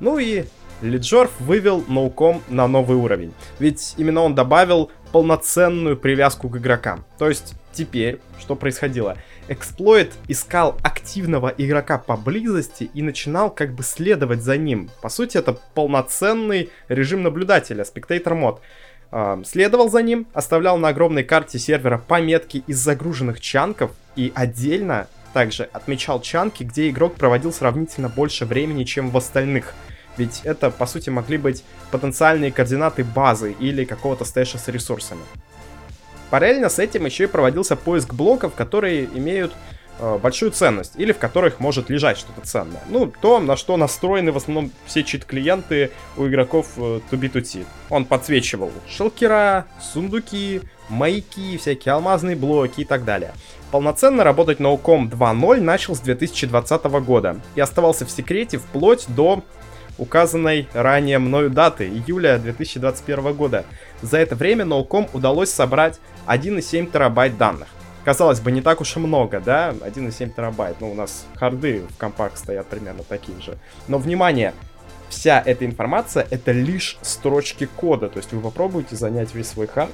Ну 0.00 0.18
и 0.18 0.44
Лиджорф 0.82 1.30
вывел 1.38 1.84
ноуком 1.86 2.42
на 2.48 2.66
новый 2.66 2.96
уровень, 2.96 3.32
ведь 3.60 3.94
именно 3.96 4.22
он 4.22 4.34
добавил 4.34 4.90
полноценную 5.12 5.96
привязку 5.96 6.48
к 6.48 6.56
игрокам. 6.56 7.04
То 7.18 7.28
есть 7.28 7.54
теперь, 7.72 8.18
что 8.40 8.56
происходило? 8.56 9.16
Эксплойт 9.48 10.12
искал 10.26 10.78
активного 10.82 11.48
игрока 11.56 11.98
поблизости 11.98 12.90
и 12.92 13.02
начинал 13.02 13.50
как 13.50 13.74
бы 13.74 13.82
следовать 13.82 14.42
за 14.42 14.56
ним. 14.56 14.90
По 15.02 15.08
сути, 15.08 15.36
это 15.36 15.52
полноценный 15.74 16.70
режим 16.88 17.22
наблюдателя, 17.22 17.84
спектатор 17.84 18.34
мод 18.34 18.62
следовал 19.44 19.90
за 19.90 20.02
ним, 20.02 20.26
оставлял 20.32 20.78
на 20.78 20.88
огромной 20.88 21.24
карте 21.24 21.58
сервера 21.58 21.98
пометки 21.98 22.62
из 22.66 22.78
загруженных 22.78 23.40
чанков 23.40 23.90
и 24.16 24.32
отдельно 24.34 25.08
также 25.32 25.64
отмечал 25.72 26.20
чанки, 26.20 26.64
где 26.64 26.88
игрок 26.90 27.14
проводил 27.14 27.52
сравнительно 27.52 28.08
больше 28.08 28.44
времени, 28.44 28.84
чем 28.84 29.10
в 29.10 29.16
остальных. 29.16 29.74
Ведь 30.16 30.40
это, 30.44 30.70
по 30.70 30.86
сути, 30.86 31.08
могли 31.10 31.38
быть 31.38 31.64
потенциальные 31.90 32.52
координаты 32.52 33.04
базы 33.04 33.52
или 33.58 33.84
какого-то 33.84 34.24
стэша 34.24 34.58
с 34.58 34.68
ресурсами. 34.68 35.22
Параллельно 36.30 36.68
с 36.68 36.78
этим 36.78 37.06
еще 37.06 37.24
и 37.24 37.28
проводился 37.28 37.76
поиск 37.76 38.14
блоков, 38.14 38.54
которые 38.54 39.06
имеют 39.06 39.52
большую 40.22 40.52
ценность, 40.52 40.92
или 40.96 41.12
в 41.12 41.18
которых 41.18 41.60
может 41.60 41.90
лежать 41.90 42.18
что-то 42.18 42.46
ценное. 42.46 42.80
Ну, 42.88 43.12
то, 43.20 43.40
на 43.40 43.56
что 43.56 43.76
настроены 43.76 44.32
в 44.32 44.36
основном 44.36 44.70
все 44.86 45.02
чит-клиенты 45.02 45.90
у 46.16 46.26
игроков 46.26 46.66
2B2T. 46.76 47.62
Э, 47.62 47.64
Он 47.90 48.04
подсвечивал 48.04 48.70
шелкера, 48.88 49.66
сундуки, 49.92 50.62
маяки, 50.88 51.56
всякие 51.58 51.94
алмазные 51.94 52.36
блоки 52.36 52.80
и 52.80 52.84
так 52.84 53.04
далее. 53.04 53.32
Полноценно 53.70 54.24
работать 54.24 54.58
Ocom 54.58 55.10
2.0 55.10 55.60
начал 55.60 55.94
с 55.94 56.00
2020 56.00 56.84
года 56.84 57.36
и 57.54 57.60
оставался 57.60 58.04
в 58.04 58.10
секрете 58.10 58.58
вплоть 58.58 59.04
до 59.08 59.42
указанной 60.00 60.66
ранее 60.72 61.18
мною 61.18 61.50
даты, 61.50 61.86
июля 61.86 62.38
2021 62.38 63.34
года. 63.34 63.64
За 64.02 64.16
это 64.18 64.34
время 64.34 64.64
Ноуком 64.64 65.06
удалось 65.12 65.50
собрать 65.50 66.00
1,7 66.26 66.90
терабайт 66.90 67.36
данных. 67.36 67.68
Казалось 68.10 68.40
бы, 68.40 68.50
не 68.50 68.60
так 68.60 68.80
уж 68.80 68.96
и 68.96 68.98
много, 68.98 69.38
да? 69.38 69.70
1,7 69.70 70.34
терабайт. 70.34 70.80
Ну, 70.80 70.90
у 70.90 70.94
нас 70.96 71.26
харды 71.36 71.84
в 71.88 71.96
компах 71.96 72.36
стоят 72.36 72.66
примерно 72.66 73.04
такие 73.04 73.40
же. 73.40 73.56
Но, 73.86 73.98
внимание, 73.98 74.52
вся 75.08 75.40
эта 75.40 75.64
информация 75.64 76.26
это 76.28 76.50
лишь 76.50 76.98
строчки 77.02 77.68
кода. 77.76 78.08
То 78.08 78.16
есть 78.16 78.32
вы 78.32 78.40
попробуйте 78.40 78.96
занять 78.96 79.32
весь 79.32 79.46
свой 79.46 79.68
хард 79.68 79.92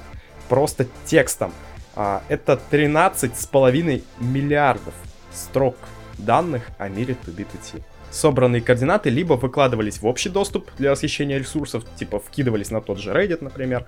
просто 0.49 0.87
текстом. 1.05 1.53
А, 1.95 2.23
это 2.31 2.59
13,5 2.71 4.03
миллиардов 4.21 4.95
строк 5.31 5.77
данных 6.17 6.69
о 6.79 6.89
мире 6.89 7.19
2B2T. 7.27 7.83
Собранные 8.11 8.63
координаты 8.63 9.11
либо 9.11 9.35
выкладывались 9.35 10.01
в 10.01 10.07
общий 10.07 10.31
доступ 10.31 10.71
для 10.79 10.93
расхищения 10.93 11.37
ресурсов, 11.37 11.85
типа 11.97 12.19
вкидывались 12.21 12.71
на 12.71 12.81
тот 12.81 12.97
же 12.97 13.13
Reddit, 13.13 13.45
например, 13.45 13.85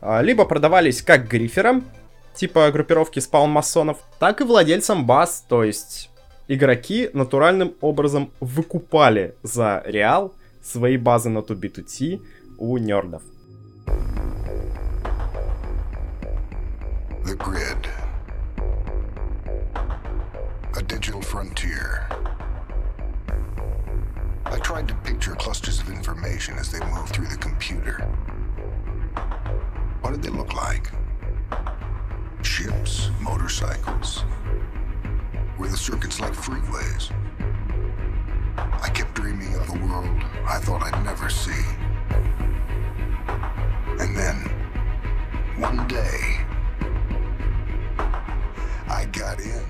а, 0.00 0.22
либо 0.22 0.44
продавались 0.44 1.02
как 1.02 1.26
гриферам, 1.26 1.84
типа 2.34 2.70
группировки 2.70 3.20
спаун-масонов, 3.20 3.98
так 4.18 4.40
и 4.40 4.44
владельцам 4.44 5.06
баз, 5.06 5.44
то 5.48 5.64
есть 5.64 6.10
игроки 6.48 7.10
натуральным 7.12 7.74
образом 7.80 8.32
выкупали 8.40 9.34
за 9.42 9.82
реал 9.86 10.34
свои 10.62 10.96
базы 10.96 11.30
на 11.30 11.38
2B2T 11.38 12.20
у 12.58 12.78
нердов. 12.78 13.22
The 17.24 17.36
grid. 17.36 17.88
A 20.76 20.82
digital 20.82 21.22
frontier. 21.22 22.06
I 24.44 24.58
tried 24.58 24.86
to 24.88 24.94
picture 25.04 25.34
clusters 25.36 25.80
of 25.80 25.88
information 25.88 26.58
as 26.58 26.70
they 26.70 26.80
move 26.80 27.08
through 27.08 27.28
the 27.28 27.38
computer. 27.38 27.96
What 30.02 30.12
did 30.12 30.22
they 30.22 30.30
look 30.30 30.52
like? 30.52 30.92
Ships, 32.44 33.10
motorcycles. 33.20 34.22
The 35.58 35.76
circuits 35.76 36.20
like 36.20 36.34
freeways? 36.34 37.10
I 38.56 38.88
kept 38.90 39.14
dreaming 39.14 39.54
of 39.56 39.66
the 39.66 39.78
world 39.84 40.22
I 40.46 40.58
thought 40.58 40.82
I'd 40.82 41.02
never 41.02 41.28
see. 41.30 41.64
And 43.98 44.14
then, 44.14 44.36
one 45.58 45.88
day, 45.88 46.44
I 48.88 49.06
got 49.06 49.40
in. 49.40 49.64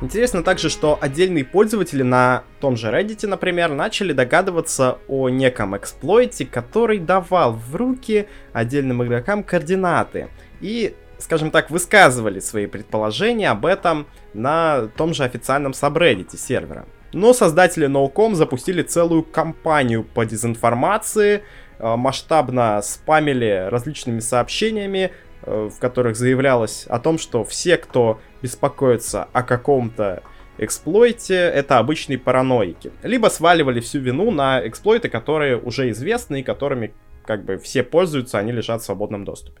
Интересно 0.00 0.42
также, 0.42 0.70
что 0.70 0.98
отдельные 1.00 1.44
пользователи 1.44 2.02
на 2.02 2.44
том 2.60 2.76
же 2.76 2.88
Reddit, 2.88 3.26
например, 3.26 3.70
начали 3.70 4.12
догадываться 4.12 4.98
о 5.08 5.28
неком 5.28 5.76
эксплойте, 5.76 6.46
который 6.46 6.98
давал 6.98 7.52
в 7.52 7.76
руки 7.76 8.28
отдельным 8.52 9.04
игрокам 9.04 9.44
координаты. 9.44 10.30
И, 10.60 10.96
скажем 11.18 11.50
так, 11.50 11.70
высказывали 11.70 12.40
свои 12.40 12.66
предположения 12.66 13.50
об 13.50 13.66
этом 13.66 14.06
на 14.34 14.88
том 14.96 15.14
же 15.14 15.24
официальном 15.24 15.72
сабреддите 15.72 16.36
сервера. 16.36 16.86
Но 17.12 17.32
создатели 17.32 17.88
NoCom 17.88 18.34
запустили 18.34 18.82
целую 18.82 19.22
кампанию 19.22 20.04
по 20.04 20.26
дезинформации, 20.26 21.42
э, 21.78 21.96
масштабно 21.96 22.80
спамили 22.82 23.68
различными 23.70 24.20
сообщениями, 24.20 25.12
Э, 25.46 25.68
в 25.72 25.78
которых 25.78 26.16
заявлялось 26.16 26.86
о 26.88 26.98
том, 26.98 27.18
что 27.18 27.44
все, 27.44 27.76
кто 27.76 28.20
беспокоится 28.42 29.28
о 29.32 29.44
каком-то 29.44 30.24
эксплойте, 30.58 31.34
это 31.34 31.78
обычные 31.78 32.18
параноики. 32.18 32.90
Либо 33.04 33.28
сваливали 33.28 33.78
всю 33.78 34.00
вину 34.00 34.32
на 34.32 34.66
эксплойты, 34.66 35.08
которые 35.08 35.56
уже 35.56 35.90
известны 35.90 36.40
и 36.40 36.42
которыми 36.42 36.94
как 37.24 37.44
бы 37.44 37.58
все 37.58 37.84
пользуются, 37.84 38.38
они 38.38 38.50
лежат 38.50 38.82
в 38.82 38.84
свободном 38.86 39.24
доступе. 39.24 39.60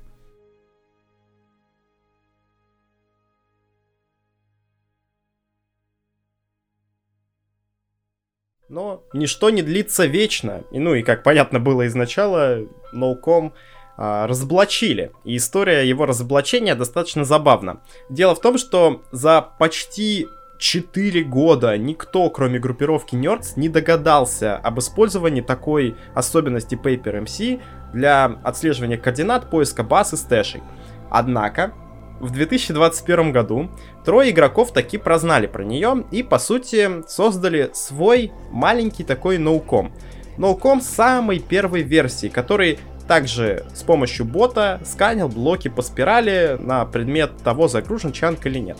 Но 8.68 9.04
ничто 9.12 9.50
не 9.50 9.62
длится 9.62 10.06
вечно. 10.06 10.64
И, 10.72 10.78
ну 10.78 10.94
и 10.94 11.02
как 11.02 11.22
понятно 11.22 11.60
было 11.60 11.86
изначала, 11.86 12.66
Ноуком 12.92 13.52
а, 13.96 14.26
разоблачили. 14.26 15.12
И 15.24 15.36
история 15.36 15.88
его 15.88 16.04
разоблачения 16.04 16.74
достаточно 16.74 17.24
забавна. 17.24 17.80
Дело 18.10 18.34
в 18.34 18.40
том, 18.40 18.58
что 18.58 19.02
за 19.12 19.40
почти 19.40 20.26
4 20.58 21.22
года 21.24 21.76
никто, 21.78 22.28
кроме 22.30 22.58
группировки 22.58 23.14
Nerds, 23.14 23.52
не 23.56 23.68
догадался 23.68 24.56
об 24.56 24.78
использовании 24.78 25.42
такой 25.42 25.96
особенности 26.14 26.74
PaperMC 26.74 27.60
для 27.92 28.24
отслеживания 28.42 28.96
координат, 28.96 29.48
поиска 29.48 29.82
баз 29.82 30.12
и 30.12 30.16
стэшей. 30.16 30.62
Однако, 31.10 31.72
в 32.20 32.30
2021 32.30 33.32
году 33.32 33.70
трое 34.04 34.30
игроков 34.30 34.72
таки 34.72 34.98
прознали 34.98 35.46
про 35.46 35.64
нее 35.64 36.04
и, 36.10 36.22
по 36.22 36.38
сути, 36.38 37.02
создали 37.08 37.70
свой 37.74 38.32
маленький 38.50 39.04
такой 39.04 39.38
ноуком. 39.38 39.92
Ноуком 40.38 40.80
самой 40.80 41.38
первой 41.38 41.82
версии, 41.82 42.28
который 42.28 42.78
также 43.06 43.64
с 43.74 43.82
помощью 43.82 44.26
бота 44.26 44.80
сканил 44.84 45.28
блоки 45.28 45.68
по 45.68 45.82
спирали 45.82 46.56
на 46.60 46.84
предмет 46.84 47.36
того, 47.42 47.68
загружен 47.68 48.12
чанк 48.12 48.46
или 48.46 48.58
нет. 48.58 48.78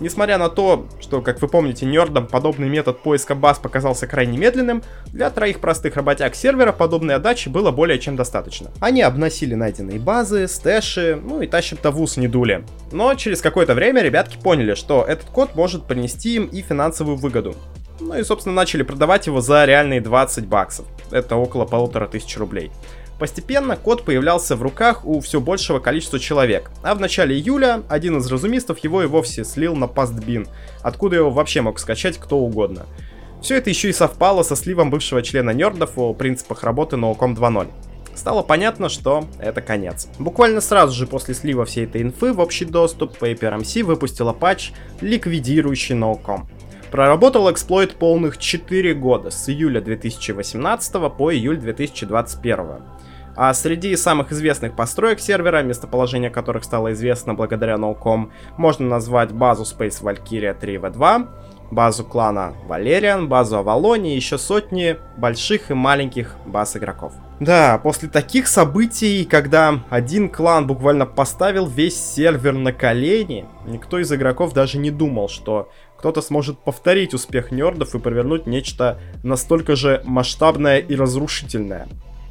Несмотря 0.00 0.38
на 0.38 0.48
то, 0.48 0.86
что, 1.00 1.20
как 1.20 1.42
вы 1.42 1.48
помните, 1.48 1.84
нердам 1.84 2.26
подобный 2.26 2.68
метод 2.68 3.00
поиска 3.02 3.34
баз 3.34 3.58
показался 3.58 4.06
крайне 4.06 4.38
медленным, 4.38 4.82
для 5.06 5.28
троих 5.30 5.58
простых 5.60 5.96
работяг 5.96 6.36
сервера 6.36 6.72
подобной 6.72 7.16
отдачи 7.16 7.48
было 7.48 7.72
более 7.72 7.98
чем 7.98 8.14
достаточно. 8.14 8.70
Они 8.80 9.02
обносили 9.02 9.54
найденные 9.54 9.98
базы, 9.98 10.46
стэши, 10.46 11.20
ну 11.22 11.40
и 11.42 11.48
тащим-то 11.48 11.90
ус 11.90 12.16
не 12.16 12.28
дули. 12.28 12.64
Но 12.92 13.12
через 13.14 13.40
какое-то 13.40 13.74
время 13.74 14.02
ребятки 14.02 14.36
поняли, 14.36 14.74
что 14.74 15.04
этот 15.06 15.26
код 15.30 15.56
может 15.56 15.84
принести 15.84 16.36
им 16.36 16.46
и 16.46 16.62
финансовую 16.62 17.16
выгоду. 17.16 17.56
Ну 18.00 18.16
и, 18.16 18.22
собственно, 18.22 18.54
начали 18.54 18.84
продавать 18.84 19.26
его 19.26 19.40
за 19.40 19.64
реальные 19.64 20.00
20 20.00 20.46
баксов. 20.46 20.86
Это 21.10 21.34
около 21.36 21.64
полутора 21.64 22.06
тысяч 22.06 22.36
рублей. 22.36 22.70
Постепенно 23.18 23.76
код 23.76 24.04
появлялся 24.04 24.54
в 24.54 24.62
руках 24.62 25.04
у 25.04 25.20
все 25.20 25.40
большего 25.40 25.80
количества 25.80 26.20
человек, 26.20 26.70
а 26.82 26.94
в 26.94 27.00
начале 27.00 27.36
июля 27.36 27.82
один 27.88 28.18
из 28.18 28.30
разумистов 28.30 28.78
его 28.78 29.02
и 29.02 29.06
вовсе 29.06 29.44
слил 29.44 29.74
на 29.74 29.88
пастбин, 29.88 30.46
откуда 30.82 31.16
его 31.16 31.30
вообще 31.30 31.60
мог 31.60 31.80
скачать 31.80 32.18
кто 32.18 32.38
угодно. 32.38 32.86
Все 33.42 33.56
это 33.56 33.70
еще 33.70 33.88
и 33.88 33.92
совпало 33.92 34.42
со 34.42 34.56
сливом 34.56 34.90
бывшего 34.90 35.22
члена 35.22 35.50
нердов 35.50 35.92
о 35.96 36.14
принципах 36.14 36.62
работы 36.62 36.96
Науком 36.96 37.34
2.0 37.34 37.68
стало 38.18 38.42
понятно, 38.42 38.88
что 38.88 39.26
это 39.38 39.62
конец. 39.62 40.08
Буквально 40.18 40.60
сразу 40.60 40.94
же 40.94 41.06
после 41.06 41.34
слива 41.34 41.64
всей 41.64 41.84
этой 41.84 42.02
инфы 42.02 42.32
в 42.32 42.40
общий 42.40 42.64
доступ 42.64 43.16
PaperMC 43.22 43.84
выпустила 43.84 44.32
патч, 44.32 44.72
ликвидирующий 45.00 45.94
Nocom. 45.94 46.46
Проработал 46.90 47.50
эксплойт 47.50 47.94
полных 47.94 48.38
4 48.38 48.94
года, 48.94 49.30
с 49.30 49.48
июля 49.48 49.80
2018 49.80 51.16
по 51.16 51.32
июль 51.32 51.58
2021. 51.58 52.66
А 53.40 53.54
среди 53.54 53.94
самых 53.94 54.32
известных 54.32 54.74
построек 54.74 55.20
сервера, 55.20 55.62
местоположение 55.62 56.28
которых 56.28 56.64
стало 56.64 56.92
известно 56.92 57.34
благодаря 57.34 57.76
Nocom, 57.76 58.30
можно 58.56 58.88
назвать 58.88 59.30
базу 59.30 59.62
Space 59.62 60.02
Valkyria 60.02 60.58
3v2, 60.60 61.28
базу 61.70 62.04
клана 62.04 62.54
Valerian, 62.68 63.28
базу 63.28 63.58
Авалони 63.58 64.12
и 64.12 64.16
еще 64.16 64.38
сотни 64.38 64.96
больших 65.16 65.70
и 65.70 65.74
маленьких 65.74 66.34
баз 66.46 66.76
игроков. 66.76 67.12
Да, 67.38 67.78
после 67.80 68.08
таких 68.08 68.48
событий, 68.48 69.24
когда 69.24 69.84
один 69.88 70.30
клан 70.30 70.66
буквально 70.66 71.06
поставил 71.06 71.68
весь 71.68 71.96
сервер 71.96 72.54
на 72.54 72.72
колени, 72.72 73.46
никто 73.66 74.00
из 74.00 74.12
игроков 74.12 74.52
даже 74.52 74.78
не 74.78 74.90
думал, 74.90 75.28
что 75.28 75.70
кто-то 75.96 76.22
сможет 76.22 76.58
повторить 76.58 77.14
успех 77.14 77.52
нердов 77.52 77.94
и 77.94 78.00
провернуть 78.00 78.48
нечто 78.48 78.98
настолько 79.22 79.76
же 79.76 80.02
масштабное 80.04 80.78
и 80.78 80.96
разрушительное. 80.96 81.86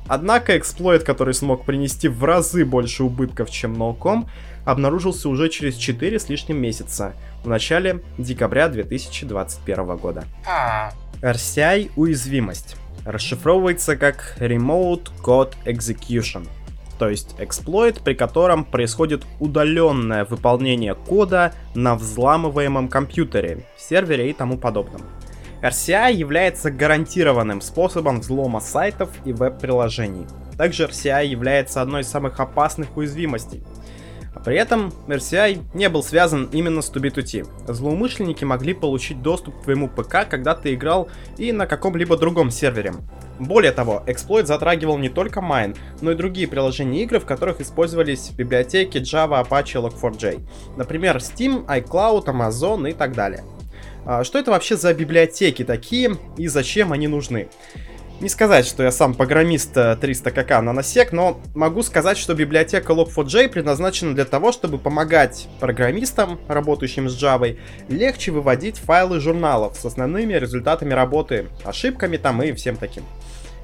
Однако 0.07 0.57
эксплойт, 0.57 1.03
который 1.03 1.33
смог 1.33 1.65
принести 1.65 2.07
в 2.07 2.23
разы 2.23 2.65
больше 2.65 3.03
убытков, 3.03 3.49
чем 3.49 3.73
Nocom, 3.73 4.27
обнаружился 4.65 5.29
уже 5.29 5.49
через 5.49 5.75
4 5.75 6.19
с 6.19 6.29
лишним 6.29 6.57
месяца, 6.57 7.13
в 7.43 7.47
начале 7.47 8.01
декабря 8.17 8.67
2021 8.69 9.97
года. 9.97 10.25
А. 10.45 10.91
RCI 11.21 11.91
уязвимость. 11.95 12.75
Расшифровывается 13.05 13.95
как 13.95 14.35
Remote 14.39 15.09
Code 15.23 15.53
Execution, 15.65 16.47
то 16.99 17.09
есть 17.09 17.35
эксплойт, 17.37 18.01
при 18.01 18.13
котором 18.13 18.65
происходит 18.65 19.25
удаленное 19.39 20.25
выполнение 20.25 20.95
кода 20.95 21.53
на 21.75 21.95
взламываемом 21.95 22.89
компьютере, 22.89 23.65
сервере 23.77 24.29
и 24.29 24.33
тому 24.33 24.57
подобном. 24.57 25.01
RCI 25.61 26.13
является 26.13 26.69
гарантированным 26.69 27.61
способом 27.61 28.19
взлома 28.19 28.59
сайтов 28.59 29.09
и 29.25 29.33
веб-приложений. 29.33 30.27
Также 30.57 30.85
RCI 30.85 31.25
является 31.25 31.81
одной 31.81 32.01
из 32.01 32.07
самых 32.07 32.39
опасных 32.39 32.95
уязвимостей. 32.95 33.63
При 34.45 34.55
этом 34.55 34.93
RCI 35.07 35.61
не 35.73 35.89
был 35.89 36.03
связан 36.03 36.47
именно 36.51 36.81
с 36.81 36.91
2B2T. 36.91 37.73
Злоумышленники 37.73 38.43
могли 38.43 38.73
получить 38.73 39.21
доступ 39.21 39.59
к 39.59 39.63
твоему 39.63 39.89
ПК, 39.89 40.29
когда 40.29 40.53
ты 40.53 40.75
играл 40.75 41.09
и 41.37 41.51
на 41.51 41.65
каком-либо 41.65 42.17
другом 42.17 42.51
сервере. 42.51 42.93
Более 43.39 43.71
того, 43.71 44.03
эксплойт 44.07 44.47
затрагивал 44.47 44.97
не 44.97 45.09
только 45.09 45.39
Mine, 45.39 45.77
но 46.01 46.11
и 46.11 46.15
другие 46.15 46.47
приложения 46.47 47.03
игры, 47.03 47.19
в 47.19 47.25
которых 47.25 47.61
использовались 47.61 48.29
библиотеки 48.31 48.97
Java, 48.97 49.45
Apache, 49.47 49.81
Log4j. 49.81 50.41
Например, 50.77 51.17
Steam, 51.17 51.65
iCloud, 51.65 52.25
Amazon 52.25 52.89
и 52.89 52.93
так 52.93 53.13
далее. 53.13 53.43
А, 54.09 54.23
что 54.23 54.39
это 54.39 54.51
вообще 54.51 54.77
за 54.77 54.93
библиотеки 54.93 55.65
такие 55.65 56.15
и 56.37 56.47
зачем 56.47 56.93
они 56.93 57.09
нужны? 57.09 57.49
Не 58.21 58.29
сказать, 58.29 58.65
что 58.65 58.81
я 58.81 58.89
сам 58.89 59.13
программист 59.13 59.73
300 59.73 60.31
КК 60.31 60.61
на 60.61 60.71
насек, 60.71 61.11
но 61.11 61.41
могу 61.53 61.83
сказать, 61.83 62.17
что 62.17 62.33
библиотека 62.33 62.93
Log4j 62.93 63.49
предназначена 63.49 64.15
для 64.15 64.23
того, 64.23 64.53
чтобы 64.53 64.77
помогать 64.77 65.49
программистам, 65.59 66.39
работающим 66.47 67.09
с 67.09 67.21
Java, 67.21 67.59
легче 67.89 68.31
выводить 68.31 68.77
файлы 68.77 69.19
журналов 69.19 69.77
с 69.77 69.83
основными 69.83 70.35
результатами 70.35 70.93
работы, 70.93 71.47
ошибками 71.65 72.15
там 72.15 72.41
и 72.41 72.53
всем 72.53 72.77
таким. 72.77 73.03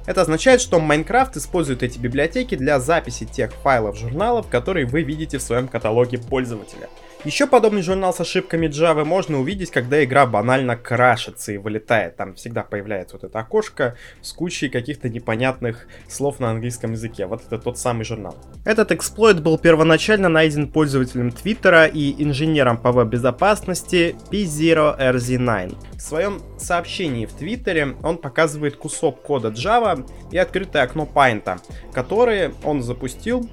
Это 0.04 0.20
означает, 0.20 0.60
что 0.60 0.76
Minecraft 0.76 1.38
использует 1.38 1.82
эти 1.82 1.98
библиотеки 1.98 2.54
для 2.54 2.80
записи 2.80 3.24
тех 3.24 3.50
файлов 3.54 3.96
журналов, 3.96 4.48
которые 4.48 4.84
вы 4.84 5.04
видите 5.04 5.38
в 5.38 5.42
своем 5.42 5.68
каталоге 5.68 6.18
пользователя. 6.18 6.90
Еще 7.24 7.46
подобный 7.46 7.80
журнал 7.80 8.12
с 8.12 8.20
ошибками 8.20 8.66
Java 8.66 9.02
можно 9.02 9.40
увидеть, 9.40 9.70
когда 9.70 10.04
игра 10.04 10.26
банально 10.26 10.76
крашится 10.76 11.52
и 11.52 11.56
вылетает. 11.56 12.16
Там 12.16 12.34
всегда 12.34 12.62
появляется 12.62 13.16
вот 13.16 13.24
это 13.24 13.38
окошко 13.38 13.96
с 14.20 14.30
кучей 14.34 14.68
каких-то 14.68 15.08
непонятных 15.08 15.86
слов 16.06 16.38
на 16.38 16.50
английском 16.50 16.92
языке. 16.92 17.24
Вот 17.24 17.40
это 17.46 17.58
тот 17.58 17.78
самый 17.78 18.04
журнал. 18.04 18.36
Этот 18.66 18.92
эксплойт 18.92 19.40
был 19.40 19.56
первоначально 19.56 20.28
найден 20.28 20.68
пользователем 20.68 21.32
Твиттера 21.32 21.86
и 21.86 22.22
инженером 22.22 22.76
по 22.76 22.92
веб-безопасности 22.92 24.16
P0RZ9. 24.30 25.76
В 25.96 26.00
своем 26.02 26.42
сообщении 26.58 27.24
в 27.24 27.32
Твиттере 27.32 27.96
он 28.02 28.18
показывает 28.18 28.76
кусок 28.76 29.22
кода 29.22 29.48
Java 29.48 30.06
и 30.30 30.36
открытое 30.36 30.82
окно 30.82 31.08
Paint, 31.10 31.58
которые 31.94 32.52
он 32.64 32.82
запустил 32.82 33.48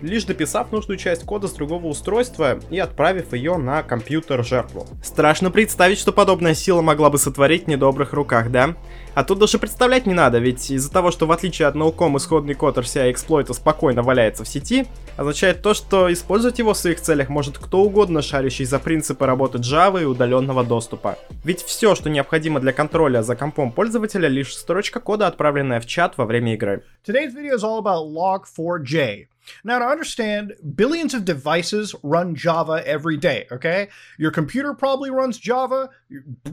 лишь 0.00 0.24
дописав 0.24 0.72
нужную 0.72 0.98
часть 0.98 1.24
кода 1.24 1.48
с 1.48 1.52
другого 1.52 1.86
устройства 1.86 2.58
и 2.70 2.78
отправив 2.78 3.32
ее 3.32 3.56
на 3.56 3.82
компьютер 3.82 4.44
жертву. 4.44 4.86
Страшно 5.02 5.50
представить, 5.50 5.98
что 5.98 6.12
подобная 6.12 6.54
сила 6.54 6.82
могла 6.82 7.10
бы 7.10 7.18
сотворить 7.18 7.64
в 7.64 7.68
недобрых 7.68 8.12
руках, 8.12 8.50
да? 8.50 8.74
А 9.14 9.24
тут 9.24 9.38
даже 9.38 9.58
представлять 9.58 10.06
не 10.06 10.14
надо, 10.14 10.38
ведь 10.38 10.70
из-за 10.70 10.92
того, 10.92 11.10
что 11.10 11.26
в 11.26 11.32
отличие 11.32 11.66
от 11.66 11.74
науком 11.74 12.16
исходный 12.16 12.54
код 12.54 12.78
RCI 12.78 13.10
эксплойта 13.10 13.52
спокойно 13.52 14.02
валяется 14.02 14.44
в 14.44 14.48
сети, 14.48 14.86
означает 15.16 15.60
то, 15.62 15.74
что 15.74 16.12
использовать 16.12 16.58
его 16.58 16.72
в 16.72 16.78
своих 16.78 17.00
целях 17.00 17.28
может 17.28 17.58
кто 17.58 17.80
угодно, 17.80 18.22
шарящий 18.22 18.64
за 18.64 18.78
принципы 18.78 19.26
работы 19.26 19.58
Java 19.58 20.00
и 20.02 20.04
удаленного 20.04 20.62
доступа. 20.62 21.18
Ведь 21.44 21.62
все, 21.62 21.94
что 21.94 22.10
необходимо 22.10 22.60
для 22.60 22.72
контроля 22.72 23.22
за 23.22 23.34
компом 23.34 23.72
пользователя, 23.72 24.28
лишь 24.28 24.54
строчка 24.54 25.00
кода, 25.00 25.26
отправленная 25.26 25.80
в 25.80 25.86
чат 25.86 26.16
во 26.16 26.24
время 26.24 26.54
игры. 26.54 26.84
Today's 27.06 27.34
video 27.34 27.56
is 27.56 27.64
all 27.64 27.82
about 27.82 28.06
log4j. 28.06 29.26
Now, 29.64 29.78
to 29.78 29.84
understand, 29.86 30.54
billions 30.74 31.14
of 31.14 31.24
devices 31.24 31.94
run 32.02 32.34
Java 32.34 32.82
every 32.86 33.16
day, 33.16 33.46
okay? 33.50 33.88
Your 34.18 34.30
computer 34.30 34.74
probably 34.74 35.10
runs 35.10 35.38
Java, 35.38 35.90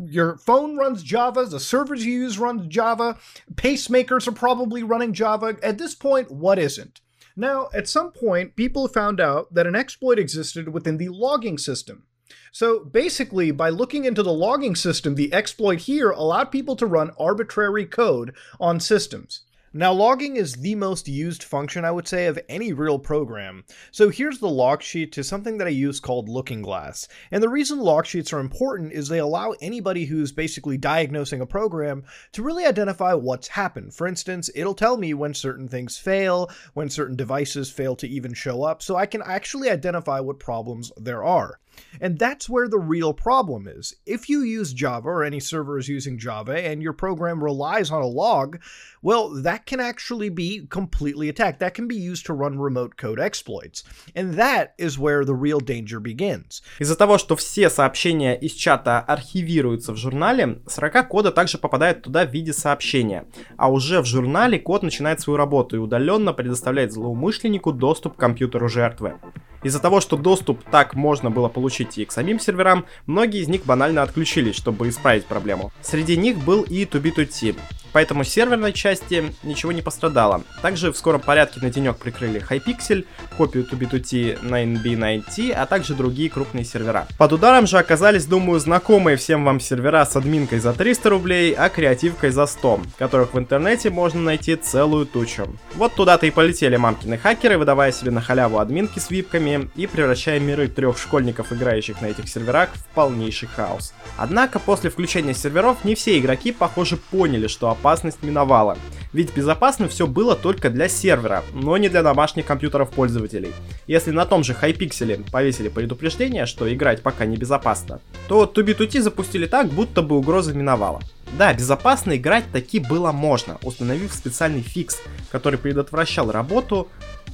your 0.05 0.37
phone 0.37 0.77
runs 0.77 1.03
Java, 1.03 1.45
the 1.45 1.59
servers 1.59 2.05
you 2.05 2.13
use 2.13 2.37
run 2.37 2.69
Java, 2.69 3.17
pacemakers 3.55 4.27
are 4.27 4.33
probably 4.33 4.83
running 4.83 5.13
Java. 5.13 5.57
At 5.63 5.77
this 5.77 5.95
point, 5.95 6.31
what 6.31 6.59
isn't? 6.59 7.01
Now, 7.35 7.69
at 7.73 7.87
some 7.87 8.11
point, 8.11 8.55
people 8.55 8.87
found 8.87 9.19
out 9.19 9.53
that 9.53 9.67
an 9.67 9.75
exploit 9.75 10.19
existed 10.19 10.69
within 10.69 10.97
the 10.97 11.09
logging 11.09 11.57
system. 11.57 12.03
So 12.51 12.85
basically, 12.85 13.51
by 13.51 13.69
looking 13.69 14.05
into 14.05 14.23
the 14.23 14.31
logging 14.31 14.75
system, 14.75 15.15
the 15.15 15.33
exploit 15.33 15.81
here 15.81 16.11
allowed 16.11 16.51
people 16.51 16.77
to 16.77 16.85
run 16.85 17.11
arbitrary 17.19 17.85
code 17.85 18.33
on 18.59 18.79
systems. 18.79 19.41
Now, 19.77 19.91
logging 19.91 20.37
is 20.37 20.53
the 20.53 20.73
most 20.73 21.09
used 21.09 21.43
function, 21.43 21.83
I 21.83 21.91
would 21.91 22.07
say, 22.07 22.27
of 22.27 22.39
any 22.47 22.71
real 22.71 22.97
program. 22.97 23.65
So 23.91 24.07
here's 24.07 24.39
the 24.39 24.47
log 24.47 24.81
sheet 24.81 25.11
to 25.11 25.21
something 25.21 25.57
that 25.57 25.67
I 25.67 25.71
use 25.71 25.99
called 25.99 26.29
Looking 26.29 26.61
Glass. 26.61 27.09
And 27.29 27.43
the 27.43 27.49
reason 27.49 27.79
log 27.79 28.05
sheets 28.05 28.31
are 28.31 28.39
important 28.39 28.93
is 28.93 29.09
they 29.09 29.19
allow 29.19 29.53
anybody 29.59 30.05
who's 30.05 30.31
basically 30.31 30.77
diagnosing 30.77 31.41
a 31.41 31.45
program 31.45 32.05
to 32.31 32.41
really 32.41 32.63
identify 32.65 33.13
what's 33.13 33.49
happened. 33.49 33.93
For 33.93 34.07
instance, 34.07 34.49
it'll 34.55 34.75
tell 34.75 34.95
me 34.95 35.13
when 35.13 35.33
certain 35.33 35.67
things 35.67 35.97
fail, 35.97 36.49
when 36.73 36.89
certain 36.89 37.17
devices 37.17 37.69
fail 37.69 37.97
to 37.97 38.07
even 38.07 38.33
show 38.33 38.63
up, 38.63 38.81
so 38.81 38.95
I 38.95 39.05
can 39.05 39.23
actually 39.25 39.69
identify 39.69 40.21
what 40.21 40.39
problems 40.39 40.89
there 40.95 41.25
are. 41.25 41.59
And 41.99 42.17
that's 42.19 42.49
where 42.49 42.67
the 42.67 42.79
real 42.79 43.13
problem 43.13 43.67
is. 43.67 43.95
If 44.05 44.29
you 44.29 44.41
use 44.41 44.73
Java 44.73 45.09
or 45.09 45.23
any 45.23 45.39
server 45.39 45.77
is 45.77 45.87
using 45.87 46.17
Java 46.17 46.57
and 46.57 46.81
your 46.81 46.93
program 46.93 47.43
relies 47.43 47.91
on 47.91 48.01
a 48.01 48.07
log, 48.07 48.59
well, 49.01 49.29
that 49.43 49.65
can 49.65 49.79
actually 49.79 50.29
be 50.29 50.65
completely 50.69 51.29
attacked. 51.29 51.59
That 51.59 51.75
can 51.75 51.87
be 51.87 51.95
used 51.95 52.25
to 52.25 52.33
run 52.33 52.59
remote 52.59 52.97
code 52.97 53.19
exploits. 53.19 53.83
And 54.15 54.33
that 54.33 54.73
is 54.77 54.97
where 54.97 55.23
the 55.23 55.35
real 55.35 55.59
danger 55.59 55.99
begins. 55.99 56.61
Из-за 56.79 56.95
того, 56.95 57.17
что 57.17 57.35
все 57.35 57.69
сообщения 57.69 58.35
из 58.35 58.53
чата 58.53 58.99
архивируются 58.99 59.93
в 59.93 59.97
журнале, 59.97 60.59
строка 60.67 61.03
кода 61.03 61.31
также 61.31 61.57
попадает 61.57 62.01
туда 62.01 62.25
в 62.25 62.31
виде 62.31 62.53
сообщения. 62.53 63.25
А 63.57 63.71
уже 63.71 64.01
в 64.01 64.05
журнале 64.05 64.59
код 64.59 64.83
начинает 64.83 65.19
свою 65.19 65.37
работу 65.37 65.75
и 65.75 65.79
удаленно 65.79 66.33
предоставляет 66.33 66.91
злоумышленнику 66.91 67.71
доступ 67.71 68.15
к 68.15 68.19
компьютеру 68.19 68.69
жертвы. 68.69 69.19
Из-за 69.63 69.79
того, 69.79 69.99
что 69.99 70.15
доступ 70.15 70.63
так 70.69 70.93
можно 70.93 71.31
было 71.31 71.49
получить 71.49 71.64
и 72.01 72.05
к 72.05 72.11
самим 72.11 72.39
серверам, 72.39 72.85
многие 73.05 73.41
из 73.41 73.47
них 73.47 73.65
банально 73.65 74.03
отключились, 74.03 74.55
чтобы 74.55 74.89
исправить 74.89 75.25
проблему. 75.25 75.71
Среди 75.81 76.17
них 76.17 76.37
был 76.37 76.63
и 76.63 76.85
2B2T, 76.85 77.55
поэтому 77.95 78.25
серверной 78.25 78.73
части 78.73 79.31
ничего 79.41 79.71
не 79.71 79.81
пострадало. 79.81 80.43
Также 80.61 80.91
в 80.91 80.97
скором 80.97 81.21
порядке 81.21 81.61
на 81.61 81.69
денек 81.69 81.95
прикрыли 81.95 82.43
Hypixel, 82.45 83.05
копию 83.37 83.65
2B2T 83.65 84.41
9B9T, 84.43 85.53
а 85.53 85.65
также 85.65 85.93
другие 85.93 86.29
крупные 86.29 86.65
сервера. 86.65 87.07
Под 87.17 87.31
ударом 87.31 87.67
же 87.67 87.77
оказались, 87.77 88.25
думаю, 88.25 88.59
знакомые 88.59 89.15
всем 89.15 89.45
вам 89.45 89.61
сервера 89.61 90.05
с 90.05 90.17
админкой 90.17 90.59
за 90.59 90.73
300 90.73 91.09
рублей, 91.09 91.53
а 91.53 91.69
креативкой 91.69 92.31
за 92.31 92.47
100, 92.47 92.81
которых 92.97 93.33
в 93.33 93.39
интернете 93.39 93.89
можно 93.89 94.19
найти 94.19 94.57
целую 94.57 95.05
тучу. 95.05 95.47
Вот 95.75 95.95
туда-то 95.95 96.25
и 96.25 96.31
полетели 96.31 96.75
мамкины 96.75 97.17
хакеры, 97.17 97.57
выдавая 97.57 97.93
себе 97.93 98.11
на 98.11 98.19
халяву 98.19 98.59
админки 98.59 98.99
с 98.99 99.09
випками, 99.09 99.69
и 99.77 99.87
превращая 99.87 100.41
миры 100.41 100.67
трех 100.67 100.97
школьников, 100.97 101.53
играющих 101.53 102.01
на 102.01 102.07
этих 102.07 102.27
серверах, 102.27 102.71
в 102.75 102.93
полнейший 102.93 103.47
хаос. 103.47 103.93
Однако 104.17 104.59
после 104.59 104.89
включения 104.89 105.33
серверов 105.33 105.85
не 105.85 105.95
все 105.95 106.19
игроки, 106.19 106.51
похоже, 106.51 106.97
поняли, 106.97 107.47
что 107.47 107.69
опасность 107.85 108.23
миновала. 108.23 108.77
Ведь 109.13 109.35
безопасно 109.35 109.87
все 109.87 110.07
было 110.07 110.35
только 110.35 110.71
для 110.71 110.89
сервера, 110.89 111.43
но 111.53 111.77
не 111.77 111.87
для 111.87 112.01
домашних 112.01 112.45
компьютеров 112.45 112.89
пользователей. 112.89 113.53
Если 113.85 114.09
на 114.09 114.25
том 114.25 114.43
же 114.43 114.57
Hypixel 114.59 115.29
повесили 115.29 115.69
предупреждение, 115.69 116.47
что 116.47 116.73
играть 116.73 117.03
пока 117.03 117.25
не 117.25 117.37
безопасно, 117.37 117.99
то 118.27 118.51
2B2T 118.51 119.01
запустили 119.01 119.45
так, 119.45 119.67
будто 119.67 120.01
бы 120.01 120.17
угроза 120.17 120.53
миновала. 120.53 120.99
Да, 121.37 121.53
безопасно 121.53 122.17
играть 122.17 122.45
таки 122.51 122.79
было 122.79 123.11
можно, 123.11 123.57
установив 123.61 124.13
специальный 124.13 124.61
фикс, 124.61 124.97
который 125.31 125.59
предотвращал 125.59 126.31
работу 126.31 126.87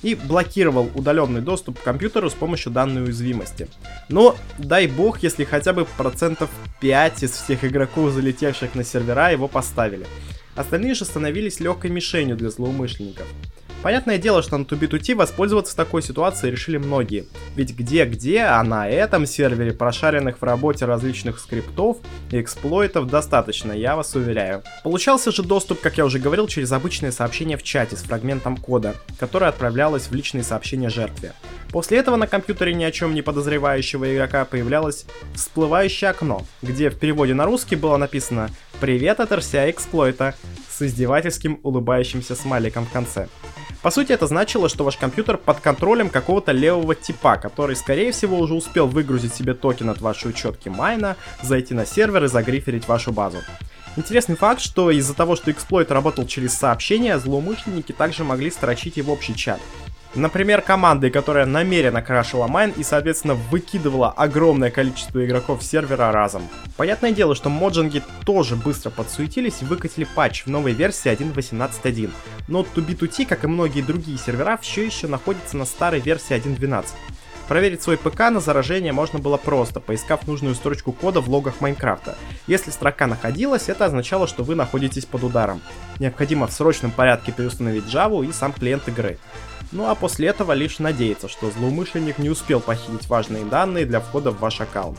и 0.03 0.15
блокировал 0.15 0.89
удаленный 0.95 1.41
доступ 1.41 1.79
к 1.79 1.83
компьютеру 1.83 2.29
с 2.29 2.33
помощью 2.33 2.71
данной 2.73 3.03
уязвимости. 3.03 3.69
Но 4.09 4.35
дай 4.57 4.87
бог, 4.87 5.23
если 5.23 5.45
хотя 5.45 5.71
бы 5.71 5.85
процентов 5.97 6.49
5 6.81 7.23
из 7.23 7.31
всех 7.31 7.63
игроков, 7.63 8.11
залетевших 8.11 8.75
на 8.75 8.83
сервера, 8.83 9.31
его 9.31 9.47
поставили. 9.47 10.05
Остальные 10.55 10.95
же 10.95 11.05
становились 11.05 11.59
легкой 11.59 11.91
мишенью 11.91 12.35
для 12.35 12.49
злоумышленников. 12.49 13.27
Понятное 13.81 14.19
дело, 14.19 14.43
что 14.43 14.59
на 14.59 14.63
2B2T 14.63 15.15
воспользоваться 15.15 15.75
такой 15.75 16.03
ситуацией 16.03 16.51
решили 16.51 16.77
многие. 16.77 17.25
Ведь 17.55 17.75
где-где, 17.75 18.41
а 18.41 18.61
на 18.63 18.87
этом 18.87 19.25
сервере 19.25 19.73
прошаренных 19.73 20.39
в 20.39 20.43
работе 20.43 20.85
различных 20.85 21.39
скриптов 21.39 21.97
и 22.31 22.39
эксплойтов 22.39 23.07
достаточно, 23.07 23.71
я 23.71 23.95
вас 23.95 24.13
уверяю. 24.13 24.61
Получался 24.83 25.31
же 25.31 25.41
доступ, 25.41 25.81
как 25.81 25.97
я 25.97 26.05
уже 26.05 26.19
говорил, 26.19 26.47
через 26.47 26.71
обычное 26.71 27.11
сообщение 27.11 27.57
в 27.57 27.63
чате 27.63 27.95
с 27.95 28.03
фрагментом 28.03 28.55
кода, 28.55 28.93
которое 29.19 29.47
отправлялось 29.47 30.09
в 30.09 30.13
личные 30.13 30.43
сообщения 30.43 30.89
жертве. 30.89 31.33
После 31.71 31.97
этого 31.97 32.17
на 32.17 32.27
компьютере 32.27 32.75
ни 32.75 32.83
о 32.83 32.91
чем 32.91 33.15
не 33.15 33.23
подозревающего 33.23 34.13
игрока 34.13 34.45
появлялось 34.45 35.05
всплывающее 35.33 36.11
окно, 36.11 36.45
где 36.61 36.91
в 36.91 36.99
переводе 36.99 37.33
на 37.33 37.45
русский 37.45 37.77
было 37.77 37.97
написано 37.97 38.49
«Привет 38.79 39.19
от 39.19 39.31
RCE 39.31 39.71
эксплойта» 39.71 40.35
с 40.69 40.83
издевательским 40.83 41.59
улыбающимся 41.63 42.35
смайликом 42.35 42.85
в 42.85 42.91
конце. 42.91 43.27
По 43.81 43.89
сути, 43.89 44.11
это 44.11 44.27
значило, 44.27 44.69
что 44.69 44.83
ваш 44.83 44.97
компьютер 44.97 45.37
под 45.37 45.59
контролем 45.59 46.09
какого-то 46.09 46.51
левого 46.51 46.93
типа, 46.93 47.37
который, 47.37 47.75
скорее 47.75 48.11
всего, 48.11 48.37
уже 48.37 48.53
успел 48.53 48.87
выгрузить 48.87 49.33
себе 49.33 49.55
токен 49.55 49.89
от 49.89 50.01
вашей 50.01 50.29
учетки 50.29 50.69
майна, 50.69 51.15
зайти 51.41 51.73
на 51.73 51.85
сервер 51.85 52.25
и 52.25 52.27
загриферить 52.27 52.87
вашу 52.87 53.11
базу. 53.11 53.39
Интересный 53.97 54.35
факт, 54.35 54.61
что 54.61 54.91
из-за 54.91 55.15
того, 55.15 55.35
что 55.35 55.51
эксплойт 55.51 55.91
работал 55.91 56.27
через 56.27 56.53
сообщения, 56.53 57.17
злоумышленники 57.17 57.91
также 57.91 58.23
могли 58.23 58.51
строчить 58.51 58.97
и 58.97 59.01
в 59.01 59.09
общий 59.09 59.35
чат. 59.35 59.59
Например, 60.13 60.61
командой, 60.61 61.09
которая 61.09 61.45
намеренно 61.45 62.01
крашила 62.01 62.47
майн 62.47 62.73
и, 62.75 62.83
соответственно, 62.83 63.35
выкидывала 63.35 64.11
огромное 64.11 64.69
количество 64.69 65.25
игроков 65.25 65.63
сервера 65.63 66.11
разом. 66.11 66.49
Понятное 66.75 67.11
дело, 67.11 67.33
что 67.33 67.49
моджинги 67.49 68.03
тоже 68.25 68.57
быстро 68.57 68.89
подсуетились 68.89 69.61
и 69.61 69.65
выкатили 69.65 70.03
патч 70.03 70.43
в 70.45 70.47
новой 70.47 70.73
версии 70.73 71.09
1.18.1. 71.09 72.11
Но 72.49 72.61
2B2T, 72.61 73.25
как 73.25 73.45
и 73.45 73.47
многие 73.47 73.81
другие 73.81 74.17
сервера, 74.17 74.57
все 74.57 74.85
еще 74.85 75.07
находится 75.07 75.55
на 75.55 75.65
старой 75.65 76.01
версии 76.01 76.35
1.12. 76.35 76.87
Проверить 77.51 77.83
свой 77.83 77.97
ПК 77.97 78.29
на 78.29 78.39
заражение 78.39 78.93
можно 78.93 79.19
было 79.19 79.35
просто, 79.35 79.81
поискав 79.81 80.25
нужную 80.25 80.55
строчку 80.55 80.93
кода 80.93 81.19
в 81.19 81.29
логах 81.29 81.59
Майнкрафта. 81.59 82.17
Если 82.47 82.71
строка 82.71 83.07
находилась, 83.07 83.67
это 83.67 83.83
означало, 83.83 84.25
что 84.25 84.45
вы 84.45 84.55
находитесь 84.55 85.05
под 85.05 85.25
ударом. 85.25 85.61
Необходимо 85.99 86.47
в 86.47 86.53
срочном 86.53 86.91
порядке 86.91 87.33
переустановить 87.33 87.93
Java 87.93 88.25
и 88.25 88.31
сам 88.31 88.53
клиент 88.53 88.87
игры. 88.87 89.17
Ну 89.73 89.89
а 89.89 89.95
после 89.95 90.29
этого 90.29 90.53
лишь 90.53 90.79
надеяться, 90.79 91.27
что 91.27 91.51
злоумышленник 91.51 92.19
не 92.19 92.29
успел 92.29 92.61
похитить 92.61 93.09
важные 93.09 93.43
данные 93.43 93.85
для 93.85 93.99
входа 93.99 94.31
в 94.31 94.39
ваш 94.39 94.61
аккаунт. 94.61 94.97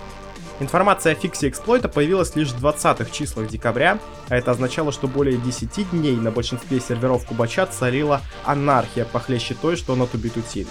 Информация 0.61 1.15
о 1.15 1.17
фиксе 1.17 1.49
эксплойта 1.49 1.88
появилась 1.88 2.37
лишь 2.37 2.51
в 2.51 2.62
20-х 2.62 3.11
числах 3.12 3.49
декабря, 3.49 3.99
а 4.29 4.37
это 4.37 4.51
означало, 4.51 4.93
что 4.93 5.09
более 5.09 5.38
10 5.38 5.91
дней 5.93 6.17
на 6.17 6.31
большинстве 6.31 6.81
серверов 6.81 7.25
Кубача 7.25 7.65
царила 7.65 8.21
анархия 8.45 9.07
похлеще 9.07 9.55
той, 9.55 9.77
что 9.77 9.97
на 9.97 10.07
Тубитутин. 10.07 10.67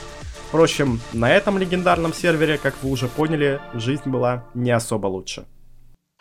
Впрочем, 0.51 0.99
на 1.13 1.33
этом 1.33 1.57
легендарном 1.57 2.11
сервере, 2.11 2.57
как 2.57 2.73
вы 2.83 2.91
уже 2.91 3.07
поняли, 3.07 3.61
жизнь 3.73 4.09
была 4.09 4.43
не 4.53 4.71
особо 4.71 5.07
лучше. 5.07 5.45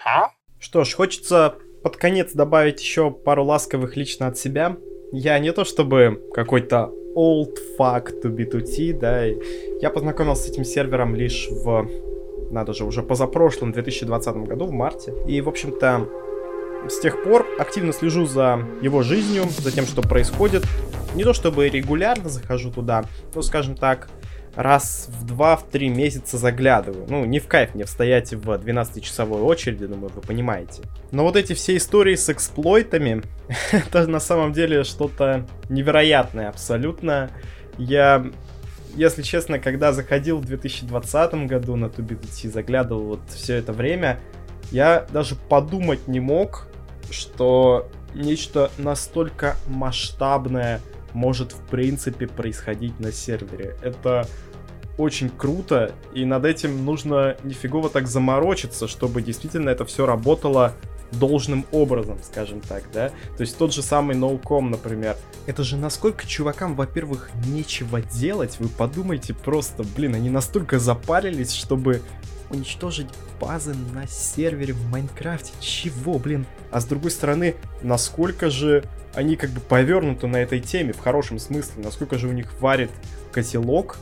А? 0.04 0.30
Что 0.60 0.84
ж, 0.84 0.94
хочется 0.94 1.56
под 1.82 1.96
конец 1.96 2.32
добавить 2.32 2.80
еще 2.80 3.10
пару 3.10 3.42
ласковых 3.42 3.96
лично 3.96 4.28
от 4.28 4.38
себя. 4.38 4.76
Я 5.10 5.36
не 5.40 5.52
то 5.52 5.64
чтобы 5.64 6.22
какой-то 6.32 6.92
old 7.16 7.56
fuck 7.76 8.22
to 8.22 8.32
B2T, 8.32 9.00
да, 9.00 9.24
я 9.24 9.90
познакомился 9.90 10.44
с 10.44 10.50
этим 10.50 10.62
сервером 10.62 11.16
лишь 11.16 11.48
в 11.50 11.88
надо 12.52 12.72
же, 12.72 12.84
уже 12.84 13.02
позапрошлом 13.02 13.72
2020 13.72 14.36
году, 14.46 14.66
в 14.66 14.70
марте. 14.70 15.12
И, 15.26 15.40
в 15.40 15.48
общем-то, 15.48 16.08
с 16.88 17.00
тех 17.00 17.22
пор 17.22 17.46
активно 17.58 17.92
слежу 17.92 18.26
за 18.26 18.66
его 18.80 19.02
жизнью, 19.02 19.44
за 19.58 19.70
тем, 19.70 19.86
что 19.86 20.02
происходит. 20.02 20.64
Не 21.14 21.24
то 21.24 21.32
чтобы 21.32 21.68
регулярно 21.68 22.28
захожу 22.28 22.70
туда, 22.70 23.04
но, 23.34 23.42
скажем 23.42 23.74
так, 23.74 24.08
раз 24.54 25.08
в 25.08 25.26
два, 25.26 25.56
в 25.56 25.64
три 25.64 25.88
месяца 25.88 26.38
заглядываю. 26.38 27.06
Ну, 27.08 27.24
не 27.24 27.38
в 27.38 27.46
кайф 27.46 27.74
мне 27.74 27.86
стоять 27.86 28.32
в 28.32 28.50
12-часовой 28.50 29.40
очереди, 29.40 29.86
думаю, 29.86 30.12
вы 30.14 30.20
понимаете. 30.20 30.82
Но 31.10 31.24
вот 31.24 31.36
эти 31.36 31.52
все 31.52 31.76
истории 31.76 32.14
с 32.14 32.28
эксплойтами, 32.28 33.22
это 33.72 34.06
на 34.06 34.20
самом 34.20 34.52
деле 34.52 34.84
что-то 34.84 35.46
невероятное 35.68 36.48
абсолютно. 36.48 37.30
Я 37.78 38.24
если 38.96 39.22
честно, 39.22 39.60
когда 39.60 39.92
заходил 39.92 40.38
в 40.38 40.44
2020 40.46 41.46
году 41.46 41.76
на 41.76 41.86
TubiDT, 41.86 42.50
заглядывал 42.50 43.04
вот 43.04 43.20
все 43.28 43.54
это 43.54 43.72
время, 43.72 44.18
я 44.72 45.06
даже 45.12 45.36
подумать 45.36 46.08
не 46.08 46.18
мог, 46.20 46.66
что 47.12 47.88
нечто 48.14 48.70
настолько 48.78 49.56
масштабное 49.66 50.80
может 51.12 51.52
в 51.52 51.60
принципе 51.68 52.26
происходить 52.26 52.98
на 53.00 53.12
сервере. 53.12 53.76
Это 53.82 54.26
очень 54.98 55.30
круто, 55.30 55.92
и 56.14 56.24
над 56.24 56.44
этим 56.44 56.84
нужно 56.84 57.36
нифигово 57.42 57.88
так 57.88 58.06
заморочиться, 58.06 58.86
чтобы 58.86 59.22
действительно 59.22 59.70
это 59.70 59.84
все 59.84 60.04
работало 60.04 60.74
должным 61.12 61.66
образом, 61.72 62.18
скажем 62.22 62.60
так, 62.60 62.84
да. 62.92 63.08
То 63.36 63.40
есть 63.40 63.56
тот 63.56 63.72
же 63.72 63.82
самый 63.82 64.14
ноуком, 64.14 64.70
например. 64.70 65.16
Это 65.46 65.64
же 65.64 65.76
насколько 65.76 66.26
чувакам, 66.26 66.76
во-первых, 66.76 67.30
нечего 67.46 68.00
делать, 68.00 68.56
вы 68.60 68.68
подумайте 68.68 69.34
просто, 69.34 69.84
блин, 69.96 70.14
они 70.14 70.30
настолько 70.30 70.78
запарились, 70.78 71.52
чтобы 71.52 72.02
уничтожить 72.50 73.08
базы 73.40 73.74
на 73.94 74.06
сервере 74.06 74.72
в 74.72 74.90
Майнкрафте. 74.90 75.52
Чего, 75.60 76.18
блин? 76.18 76.46
А 76.70 76.80
с 76.80 76.84
другой 76.84 77.10
стороны, 77.10 77.56
насколько 77.82 78.50
же 78.50 78.84
они 79.14 79.36
как 79.36 79.50
бы 79.50 79.60
повернуты 79.60 80.26
на 80.26 80.36
этой 80.36 80.60
теме, 80.60 80.92
в 80.92 81.00
хорошем 81.00 81.38
смысле, 81.38 81.82
насколько 81.82 82.18
же 82.18 82.28
у 82.28 82.32
них 82.32 82.52
варит 82.60 82.90
котелок, 83.32 83.98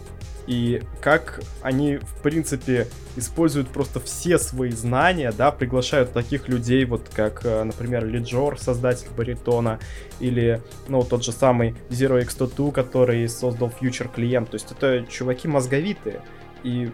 и 0.49 0.83
как 1.03 1.43
они, 1.61 1.99
в 1.99 2.23
принципе, 2.23 2.89
используют 3.17 3.69
просто 3.69 4.01
все 4.01 4.39
свои 4.39 4.71
знания, 4.71 5.31
да, 5.31 5.51
приглашают 5.51 6.15
таких 6.15 6.49
людей, 6.49 6.87
вот 6.87 7.11
как, 7.13 7.45
э, 7.45 7.65
например, 7.65 8.07
Лиджор, 8.07 8.59
создатель 8.59 9.09
Баритона, 9.15 9.79
или, 10.21 10.63
ну, 10.89 11.03
тот 11.03 11.23
же 11.23 11.33
самый 11.33 11.75
Zero 11.91 12.19
X102, 12.25 12.73
который 12.73 13.29
создал 13.29 13.71
Future 13.79 14.11
клиент. 14.11 14.51
То 14.51 14.55
есть 14.55 14.73
это 14.73 15.05
чуваки 15.11 15.49
мозговитые, 15.49 16.23
и 16.65 16.91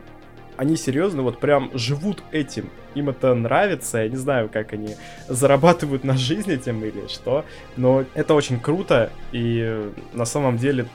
они 0.56 0.76
серьезно 0.76 1.22
вот 1.22 1.40
прям 1.40 1.70
живут 1.74 2.22
этим. 2.32 2.70
Им 2.94 3.08
это 3.08 3.34
нравится, 3.34 3.98
я 3.98 4.08
не 4.08 4.16
знаю, 4.16 4.48
как 4.48 4.72
они 4.72 4.96
зарабатывают 5.28 6.04
на 6.04 6.16
жизнь 6.16 6.50
этим 6.50 6.84
или 6.84 7.08
что, 7.08 7.44
но 7.76 8.04
это 8.14 8.34
очень 8.34 8.60
круто, 8.60 9.10
и 9.32 9.90
на 10.12 10.24
самом 10.24 10.58
деле 10.58 10.86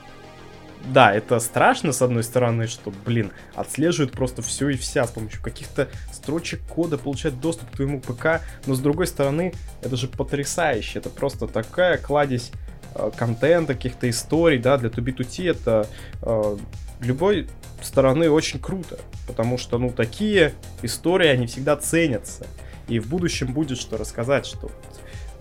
да, 0.86 1.12
это 1.14 1.38
страшно, 1.40 1.92
с 1.92 2.00
одной 2.02 2.22
стороны, 2.22 2.66
что, 2.66 2.92
блин, 3.04 3.32
отслеживают 3.54 4.12
просто 4.12 4.42
все 4.42 4.70
и 4.70 4.76
вся 4.76 5.06
с 5.06 5.10
помощью 5.10 5.42
каких-то 5.42 5.88
строчек 6.12 6.60
кода, 6.68 6.96
получают 6.96 7.40
доступ 7.40 7.70
к 7.70 7.76
твоему 7.76 8.00
ПК, 8.00 8.40
но 8.66 8.74
с 8.74 8.80
другой 8.80 9.06
стороны, 9.06 9.52
это 9.82 9.96
же 9.96 10.08
потрясающе, 10.08 10.98
это 11.00 11.10
просто 11.10 11.46
такая 11.46 11.98
кладезь 11.98 12.50
э, 12.94 13.10
контента, 13.14 13.74
каких-то 13.74 14.08
историй, 14.08 14.58
да, 14.58 14.78
для 14.78 14.88
2B2T 14.88 15.50
это 15.50 15.86
э, 16.22 16.56
любой 17.06 17.48
стороны 17.82 18.30
очень 18.30 18.60
круто, 18.60 18.98
потому 19.26 19.58
что, 19.58 19.78
ну, 19.78 19.90
такие 19.90 20.54
истории, 20.82 21.28
они 21.28 21.46
всегда 21.46 21.76
ценятся, 21.76 22.46
и 22.88 22.98
в 22.98 23.08
будущем 23.08 23.52
будет 23.52 23.78
что 23.78 23.96
рассказать, 23.96 24.46
что 24.46 24.70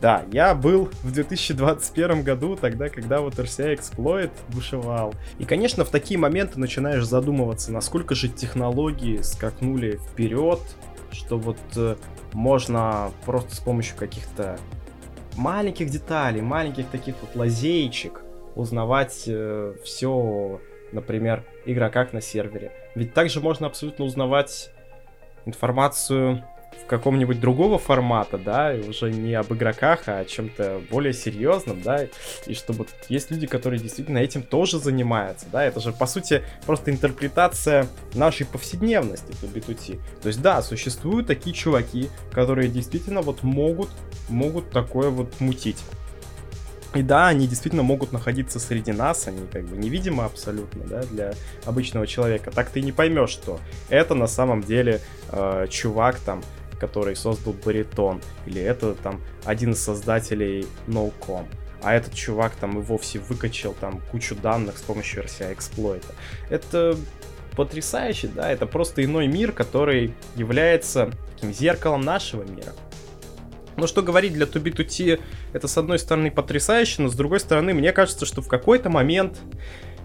да, 0.01 0.23
я 0.31 0.55
был 0.55 0.89
в 1.03 1.11
2021 1.11 2.23
году, 2.23 2.55
тогда, 2.55 2.87
когда 2.87 3.19
вот 3.19 3.35
RCA 3.35 3.77
Exploit 3.77 4.31
бушевал. 4.47 5.13
И, 5.39 5.45
конечно, 5.45 5.83
в 5.83 5.89
такие 5.89 6.17
моменты 6.17 6.57
начинаешь 6.57 7.03
задумываться, 7.05 7.73
насколько 7.73 8.15
же 8.15 8.29
технологии 8.29 9.17
скакнули 9.21 9.99
вперед, 10.11 10.61
что 11.11 11.37
вот 11.37 11.57
э, 11.75 11.97
можно 12.31 13.11
просто 13.25 13.55
с 13.55 13.59
помощью 13.59 13.97
каких-то 13.97 14.57
маленьких 15.35 15.89
деталей, 15.89 16.41
маленьких 16.41 16.87
таких 16.87 17.15
вот 17.21 17.35
лазеечек 17.35 18.21
узнавать 18.55 19.23
э, 19.27 19.73
все, 19.83 20.61
например, 20.91 21.43
игроках 21.65 22.13
на 22.13 22.21
сервере. 22.21 22.71
Ведь 22.95 23.13
также 23.13 23.41
можно 23.41 23.67
абсолютно 23.67 24.05
узнавать 24.05 24.71
информацию 25.45 26.43
в 26.83 26.85
каком-нибудь 26.85 27.39
другого 27.39 27.77
формата, 27.77 28.37
да, 28.37 28.73
и 28.73 28.87
уже 28.87 29.11
не 29.11 29.33
об 29.33 29.51
игроках, 29.53 30.03
а 30.07 30.19
о 30.19 30.25
чем-то 30.25 30.81
более 30.89 31.13
серьезном, 31.13 31.81
да, 31.81 32.07
и 32.45 32.53
чтобы 32.53 32.85
есть 33.09 33.31
люди, 33.31 33.47
которые 33.47 33.79
действительно 33.79 34.19
этим 34.19 34.43
тоже 34.43 34.79
занимаются, 34.79 35.45
да, 35.51 35.63
это 35.63 35.79
же, 35.79 35.91
по 35.91 36.05
сути, 36.05 36.43
просто 36.65 36.91
интерпретация 36.91 37.87
нашей 38.13 38.45
повседневности 38.45 39.33
по 39.41 39.45
B2T. 39.45 39.99
То 40.21 40.27
есть, 40.27 40.41
да, 40.41 40.61
существуют 40.61 41.27
такие 41.27 41.53
чуваки, 41.55 42.09
которые 42.31 42.69
действительно 42.69 43.21
вот 43.21 43.43
могут, 43.43 43.89
могут 44.29 44.71
такое 44.71 45.09
вот 45.09 45.39
мутить. 45.39 45.77
И 46.95 47.03
да, 47.03 47.27
они 47.27 47.47
действительно 47.47 47.83
могут 47.83 48.11
находиться 48.11 48.59
среди 48.59 48.91
нас, 48.91 49.27
они 49.27 49.45
как 49.51 49.65
бы 49.65 49.77
невидимы 49.77 50.23
абсолютно, 50.23 50.83
да, 50.85 51.03
для 51.03 51.33
обычного 51.65 52.07
человека. 52.07 52.49
Так 52.49 52.69
ты 52.71 52.81
не 52.81 52.91
поймешь, 52.91 53.29
что 53.29 53.59
это 53.89 54.15
на 54.15 54.27
самом 54.27 54.63
деле 54.63 55.01
э, 55.31 55.67
чувак 55.69 56.19
там 56.19 56.41
который 56.79 57.15
создал 57.15 57.53
Баритон, 57.53 58.21
или 58.45 58.61
это 58.61 58.95
там 58.95 59.21
один 59.43 59.73
из 59.73 59.83
создателей 59.83 60.65
NoCom. 60.87 61.45
А 61.81 61.93
этот 61.93 62.13
чувак 62.13 62.55
там 62.55 62.79
и 62.79 62.81
вовсе 62.81 63.19
выкачал 63.19 63.75
там 63.79 64.01
кучу 64.11 64.35
данных 64.35 64.77
с 64.77 64.81
помощью 64.81 65.23
RCI 65.23 65.53
эксплойта. 65.53 66.13
Это 66.49 66.97
потрясающе, 67.55 68.29
да, 68.29 68.49
это 68.49 68.65
просто 68.65 69.03
иной 69.03 69.27
мир, 69.27 69.51
который 69.51 70.13
является 70.35 71.11
таким 71.35 71.53
зеркалом 71.53 72.01
нашего 72.01 72.43
мира. 72.43 72.73
Но 73.79 73.87
что 73.87 74.01
говорить, 74.01 74.33
для 74.33 74.45
2B2T 74.45 75.19
это 75.53 75.67
с 75.67 75.77
одной 75.77 75.99
стороны 75.99 76.31
потрясающе, 76.31 77.01
но 77.03 77.09
с 77.09 77.15
другой 77.15 77.39
стороны 77.39 77.73
мне 77.73 77.91
кажется, 77.91 78.25
что 78.25 78.41
в 78.41 78.47
какой-то 78.47 78.89
момент 78.89 79.39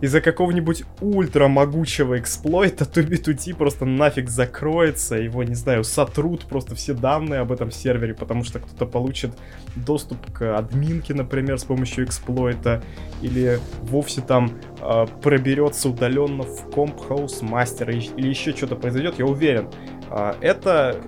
из-за 0.00 0.20
какого-нибудь 0.20 0.84
ультра 1.00 1.48
могучего 1.48 2.18
эксплойта 2.18 2.84
TubiTuti 2.84 3.54
просто 3.54 3.84
нафиг 3.84 4.28
закроется, 4.28 5.16
его, 5.16 5.42
не 5.42 5.54
знаю, 5.54 5.84
сотрут 5.84 6.44
просто 6.44 6.74
все 6.74 6.94
данные 6.94 7.40
об 7.40 7.52
этом 7.52 7.70
сервере, 7.70 8.14
потому 8.14 8.44
что 8.44 8.58
кто-то 8.58 8.86
получит 8.86 9.32
доступ 9.76 10.18
к 10.32 10.56
админке, 10.58 11.14
например, 11.14 11.58
с 11.58 11.64
помощью 11.64 12.04
эксплойта, 12.04 12.82
или 13.22 13.58
вовсе 13.82 14.20
там 14.20 14.52
э, 14.80 15.06
проберется 15.22 15.88
удаленно 15.88 16.42
в 16.42 16.70
комп 16.70 17.40
Hausemaster 17.42 17.86
а, 17.86 17.94
или 17.94 18.28
еще 18.28 18.52
что-то 18.52 18.76
произойдет, 18.76 19.18
я 19.18 19.24
уверен. 19.24 19.70
Э, 20.10 20.34
это 20.40 21.00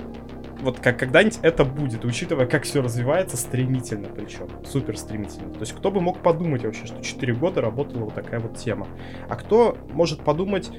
вот 0.61 0.81
как 0.81 0.99
когда-нибудь 0.99 1.39
это 1.43 1.65
будет, 1.65 2.05
учитывая, 2.05 2.47
как 2.47 2.65
все 2.65 2.83
развивается 2.83 3.37
стремительно, 3.37 4.09
причем 4.09 4.49
супер 4.65 4.97
стремительно. 4.97 5.53
То 5.53 5.61
есть 5.61 5.73
кто 5.73 5.91
бы 5.91 6.01
мог 6.01 6.23
подумать 6.23 6.65
вообще, 6.65 6.87
что 6.87 7.03
4 7.03 7.35
года 7.35 7.61
работала 7.61 8.05
вот 8.05 8.15
такая 8.15 8.41
вот 8.41 8.57
тема. 8.57 8.87
А 9.29 9.37
кто 9.37 9.77
может 9.93 10.21
подумать, 10.23 10.71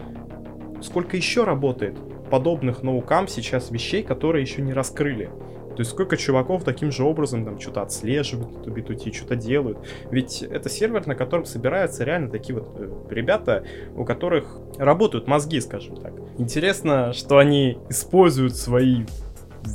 сколько 0.81 1.17
еще 1.17 1.43
работает 1.43 1.97
подобных 2.29 2.83
NoCom 2.83 3.20
у 3.20 3.27
сейчас 3.27 3.71
вещей, 3.71 4.03
которые 4.03 4.41
еще 4.41 4.61
не 4.61 4.73
раскрыли. 4.73 5.29
То 5.77 5.81
есть 5.81 5.91
сколько 5.91 6.17
чуваков 6.17 6.63
таким 6.63 6.91
же 6.91 7.03
образом 7.03 7.45
там 7.45 7.59
что-то 7.59 7.83
отслеживают, 7.83 8.63
2b2t, 8.63 9.13
что-то 9.13 9.35
делают. 9.35 9.77
Ведь 10.09 10.41
это 10.41 10.69
сервер, 10.69 11.05
на 11.05 11.13
котором 11.13 11.45
собираются 11.45 12.03
реально 12.03 12.31
такие 12.31 12.57
вот 12.57 12.75
э, 12.79 12.89
ребята, 13.11 13.63
у 13.95 14.03
которых 14.03 14.57
работают 14.79 15.27
мозги, 15.27 15.61
скажем 15.61 15.97
так. 15.97 16.13
Интересно, 16.39 17.13
что 17.13 17.37
они 17.37 17.77
используют 17.89 18.55
свои 18.55 19.05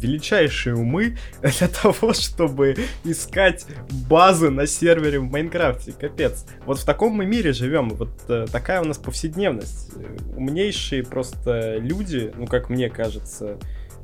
величайшие 0.00 0.74
умы 0.74 1.16
для 1.42 1.68
того, 1.68 2.12
чтобы 2.12 2.76
искать 3.05 3.66
базы 4.09 4.50
на 4.50 4.66
сервере 4.66 5.18
в 5.18 5.31
Майнкрафте. 5.31 5.92
Капец. 5.92 6.46
Вот 6.66 6.78
в 6.78 6.85
таком 6.85 7.12
мы 7.12 7.26
мире 7.26 7.52
живем. 7.52 7.90
Вот 7.90 8.11
э, 8.28 8.46
такая 8.50 8.81
у 8.81 8.85
нас 8.85 8.98
повседневность. 8.98 9.92
Умнейшие 10.37 11.05
просто 11.05 11.76
люди, 11.78 12.33
ну, 12.37 12.46
как 12.46 12.70
мне 12.70 12.88
кажется, 12.90 13.59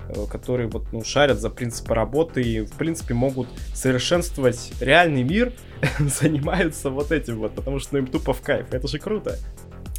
э, 0.09 0.27
которые 0.31 0.69
вот, 0.69 0.93
ну, 0.93 1.05
шарят 1.05 1.41
за 1.41 1.51
принципы 1.51 1.95
работы 1.95 2.43
и, 2.43 2.61
в 2.61 2.73
принципе, 2.73 3.15
могут 3.15 3.49
совершенствовать 3.75 4.73
реальный 4.81 5.23
мир, 5.23 5.53
занимаются 5.99 6.91
вот 6.91 7.13
этим 7.13 7.39
вот, 7.39 7.55
потому 7.55 7.79
что 7.79 7.95
ну, 7.95 7.99
им 8.01 8.07
тупо 8.07 8.33
в 8.33 8.41
кайф. 8.41 8.73
Это 8.73 8.89
же 8.89 8.99
круто. 8.99 9.39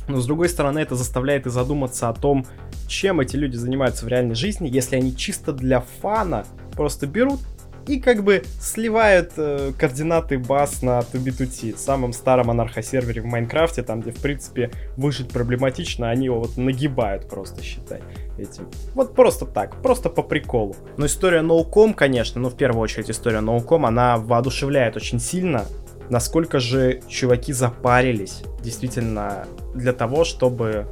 Но 0.10 0.19
с 0.19 0.26
другой 0.26 0.50
стороны, 0.50 0.80
это 0.80 0.95
заставляет 0.95 1.45
и 1.45 1.50
задуматься 1.50 2.10
о 2.10 2.13
том, 2.13 2.45
чем 2.88 3.22
эти 3.22 3.36
люди 3.36 3.56
занимаются 3.56 4.06
в 4.06 4.08
реальной 4.10 4.36
жизни, 4.36 4.67
если 4.67 4.95
они 4.95 5.15
чисто 5.15 5.54
для 5.54 5.82
фана 6.02 6.45
просто 6.76 7.08
берут 7.08 7.39
и 7.88 8.00
как 8.00 8.24
бы 8.24 8.43
сливают 8.60 9.34
э, 9.38 9.72
координаты 9.78 10.38
баз 10.38 10.82
на 10.82 11.00
2B2T, 11.00 11.78
самом 11.78 12.13
старом 12.13 12.52
анархосервере 12.52 13.22
в 13.22 13.26
Майнкрафте, 13.26 13.82
там, 13.84 14.02
где, 14.02 14.12
в 14.12 14.17
принципе, 14.17 14.72
выжить 14.95 15.30
проблематично, 15.30 16.10
они 16.10 16.26
его 16.26 16.39
вот 16.39 16.58
нагибают 16.58 17.28
просто, 17.28 17.63
считай, 17.63 18.02
этим. 18.38 18.67
Вот 18.93 19.15
просто 19.15 19.45
так, 19.45 19.82
просто 19.82 20.10
по 20.10 20.22
приколу. 20.22 20.76
Но 20.98 21.06
история 21.08 21.41
Ноуком, 21.41 21.93
конечно, 21.93 22.39
ну, 22.39 22.50
в 22.50 22.56
первую 22.56 22.82
очередь 22.82 23.10
история 23.10 23.41
Ноуком, 23.41 23.86
она 23.86 24.17
воодушевляет 24.17 24.95
очень 24.95 25.19
сильно, 25.19 25.65
насколько 26.10 26.60
же 26.60 27.02
чуваки 27.08 27.54
запарились 27.54 28.41
действительно 28.62 29.45
для 29.74 29.93
того, 29.93 30.24
чтобы 30.24 30.88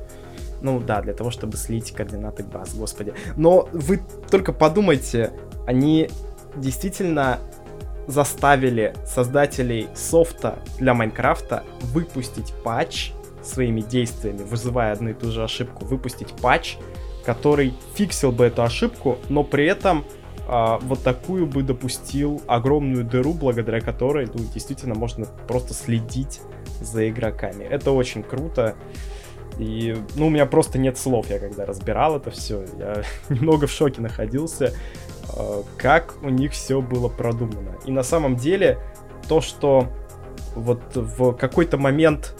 ну 0.61 0.79
да, 0.79 1.01
для 1.01 1.13
того, 1.13 1.29
чтобы 1.29 1.55
слить 1.55 1.91
координаты 1.91 2.43
баз, 2.43 2.73
господи. 2.73 3.13
Но 3.35 3.69
вы 3.71 4.01
только 4.31 4.53
подумайте, 4.53 5.31
они 5.67 6.09
действительно 6.55 7.39
заставили 8.07 8.95
создателей 9.05 9.87
софта 9.93 10.59
для 10.79 10.93
Майнкрафта 10.93 11.63
выпустить 11.81 12.53
патч 12.63 13.11
своими 13.43 13.81
действиями, 13.81 14.43
вызывая 14.43 14.93
одну 14.93 15.09
и 15.09 15.13
ту 15.13 15.31
же 15.31 15.43
ошибку, 15.43 15.85
выпустить 15.85 16.33
патч, 16.41 16.77
который 17.25 17.73
фиксил 17.95 18.31
бы 18.31 18.45
эту 18.45 18.63
ошибку, 18.63 19.17
но 19.29 19.43
при 19.43 19.65
этом 19.65 20.05
а, 20.49 20.79
вот 20.81 21.03
такую 21.03 21.45
бы 21.45 21.61
допустил 21.61 22.41
огромную 22.47 23.03
дыру, 23.03 23.33
благодаря 23.33 23.81
которой 23.81 24.27
ну, 24.33 24.45
действительно 24.53 24.95
можно 24.95 25.25
просто 25.47 25.73
следить 25.73 26.39
за 26.79 27.09
игроками. 27.09 27.65
Это 27.65 27.91
очень 27.91 28.23
круто. 28.23 28.75
И, 29.59 29.97
ну, 30.15 30.27
у 30.27 30.29
меня 30.29 30.45
просто 30.45 30.77
нет 30.77 30.97
слов, 30.97 31.29
я 31.29 31.39
когда 31.39 31.65
разбирал 31.65 32.15
это 32.15 32.31
все, 32.31 32.63
я 32.77 33.03
немного 33.29 33.67
в 33.67 33.71
шоке 33.71 34.01
находился, 34.01 34.73
а, 35.29 35.63
как 35.77 36.15
у 36.21 36.29
них 36.29 36.53
все 36.53 36.81
было 36.81 37.09
продумано. 37.09 37.75
И 37.85 37.91
на 37.91 38.03
самом 38.03 38.37
деле, 38.37 38.79
то, 39.27 39.41
что 39.41 39.89
вот 40.55 40.81
в 40.95 41.33
какой-то 41.33 41.77
момент 41.77 42.35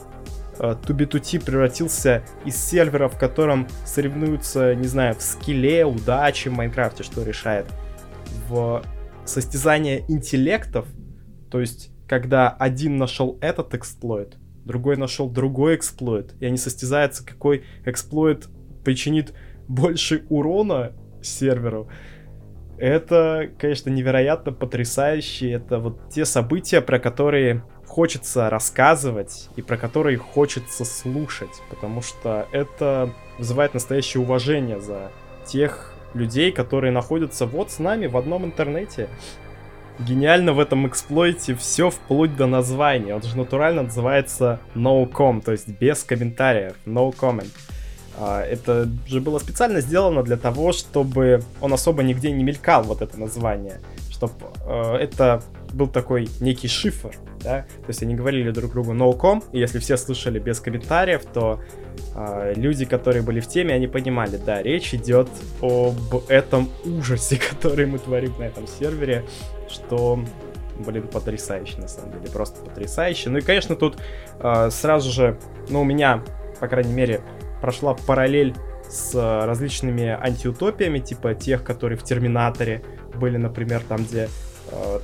uh, 0.59 0.79
2B2T 0.81 1.43
превратился 1.43 2.23
из 2.45 2.55
сервера, 2.57 3.09
в 3.09 3.17
котором 3.17 3.67
соревнуются, 3.85 4.73
не 4.75 4.87
знаю, 4.87 5.15
в 5.15 5.21
скилле, 5.21 5.85
удаче 5.85 6.49
в 6.49 6.53
Майнкрафте, 6.53 7.03
что 7.03 7.23
решает, 7.23 7.67
в 8.47 8.83
состязание 9.25 10.05
интеллектов, 10.07 10.87
то 11.49 11.59
есть 11.59 11.91
когда 12.07 12.49
один 12.49 12.97
нашел 12.97 13.37
этот 13.41 13.73
эксплойт, 13.73 14.37
другой 14.65 14.97
нашел 14.97 15.29
другой 15.29 15.75
эксплойт, 15.75 16.33
и 16.39 16.45
они 16.45 16.57
состязаются, 16.57 17.25
какой 17.25 17.63
эксплойт 17.85 18.47
причинит 18.83 19.33
больше 19.67 20.25
урона 20.29 20.93
серверу. 21.21 21.89
Это, 22.77 23.49
конечно, 23.57 23.89
невероятно 23.89 24.51
потрясающе. 24.51 25.51
Это 25.51 25.79
вот 25.79 26.09
те 26.09 26.25
события, 26.25 26.79
про 26.79 26.99
которые 26.99 27.63
хочется 27.85 28.49
рассказывать 28.49 29.49
и 29.55 29.61
про 29.61 29.77
которые 29.77 30.17
хочется 30.17 30.85
слушать, 30.85 31.61
потому 31.69 32.01
что 32.01 32.47
это 32.51 33.09
вызывает 33.39 33.73
настоящее 33.73 34.21
уважение 34.21 34.79
за 34.79 35.11
тех 35.45 35.96
людей, 36.13 36.51
которые 36.51 36.91
находятся 36.91 37.45
вот 37.45 37.71
с 37.71 37.79
нами 37.79 38.07
в 38.07 38.17
одном 38.17 38.45
интернете. 38.45 39.09
Гениально 39.99 40.53
в 40.53 40.59
этом 40.59 40.87
эксплойте 40.87 41.55
все 41.55 41.89
вплоть 41.89 42.35
до 42.35 42.45
названия. 42.45 43.15
Он 43.15 43.21
же 43.23 43.35
натурально 43.35 43.83
называется 43.83 44.59
no 44.75 45.09
com, 45.11 45.41
то 45.41 45.51
есть 45.51 45.67
без 45.67 46.03
комментариев, 46.03 46.75
no 46.85 47.15
comment. 47.15 47.51
А, 48.19 48.41
это 48.41 48.87
же 49.07 49.21
было 49.21 49.39
специально 49.39 49.81
сделано 49.81 50.23
для 50.23 50.37
того, 50.37 50.71
чтобы 50.71 51.41
он 51.61 51.73
особо 51.73 52.03
нигде 52.03 52.31
не 52.31 52.43
мелькал, 52.43 52.83
вот 52.83 53.01
это 53.01 53.19
название. 53.19 53.79
Чтобы 54.11 54.33
э, 54.65 54.95
это 54.97 55.43
был 55.77 55.87
такой 55.87 56.27
некий 56.41 56.67
шифр, 56.67 57.15
да, 57.41 57.61
то 57.61 57.87
есть 57.87 58.01
они 58.03 58.15
говорили 58.15 58.51
друг 58.51 58.71
другу 58.71 58.93
no-com, 58.93 59.43
и 59.53 59.59
если 59.59 59.79
все 59.79 59.95
слышали 59.95 60.39
без 60.39 60.59
комментариев, 60.59 61.23
то 61.25 61.61
э, 62.15 62.53
люди, 62.55 62.85
которые 62.85 63.21
были 63.21 63.39
в 63.39 63.47
теме, 63.47 63.73
они 63.73 63.87
понимали, 63.87 64.37
да, 64.37 64.61
речь 64.61 64.93
идет 64.93 65.29
об 65.61 66.23
этом 66.27 66.69
ужасе, 66.83 67.39
который 67.49 67.85
мы 67.85 67.99
творим 67.99 68.33
на 68.39 68.43
этом 68.43 68.67
сервере, 68.67 69.23
что, 69.69 70.19
блин, 70.85 71.07
потрясающе, 71.07 71.77
на 71.77 71.87
самом 71.87 72.11
деле, 72.13 72.31
просто 72.31 72.61
потрясающе. 72.61 73.29
Ну 73.29 73.37
и, 73.37 73.41
конечно, 73.41 73.75
тут 73.75 73.97
э, 74.39 74.69
сразу 74.71 75.11
же, 75.11 75.39
ну, 75.69 75.81
у 75.81 75.85
меня, 75.85 76.23
по 76.59 76.67
крайней 76.67 76.93
мере, 76.93 77.21
прошла 77.61 77.93
параллель 77.93 78.55
с 78.89 79.13
различными 79.45 80.07
антиутопиями, 80.07 80.99
типа 80.99 81.35
тех, 81.35 81.63
которые 81.63 81.97
в 81.97 82.03
Терминаторе 82.03 82.83
были, 83.15 83.37
например, 83.37 83.81
там, 83.87 84.03
где 84.03 84.29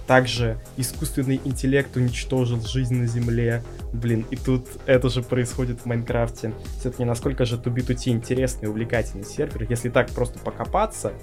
также 0.08 0.58
искусственный 0.78 1.39
интеллект 1.43 1.95
уничтожил 1.95 2.62
жизнь 2.62 2.95
на 2.95 3.08
Земле. 3.08 3.63
Блин, 3.93 4.26
и 4.30 4.36
тут 4.36 4.67
это 4.86 5.10
же 5.10 5.21
происходит 5.21 5.82
в 5.82 5.86
Майнкрафте. 5.86 6.54
Все-таки 6.80 7.06
насколько 7.06 7.45
же 7.45 7.58
2B2T 7.58 8.10
интересный 8.10 8.65
и 8.65 8.67
увлекательный 8.67 9.26
сервер, 9.26 9.65
если 9.69 9.89
так 9.89 10.10
просто 10.12 10.39
покопаться 10.39 11.13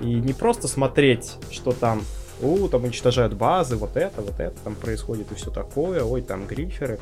и 0.00 0.06
не 0.06 0.32
просто 0.32 0.68
смотреть, 0.68 1.34
что 1.50 1.72
там 1.72 2.02
о, 2.42 2.68
там 2.68 2.84
уничтожают 2.84 3.34
базы, 3.34 3.76
вот 3.76 3.96
это, 3.96 4.20
вот 4.20 4.38
это 4.38 4.54
там 4.62 4.74
происходит 4.74 5.32
и 5.32 5.34
все 5.34 5.50
такое, 5.50 6.02
ой, 6.02 6.22
там 6.22 6.46
гриферы. 6.46 6.98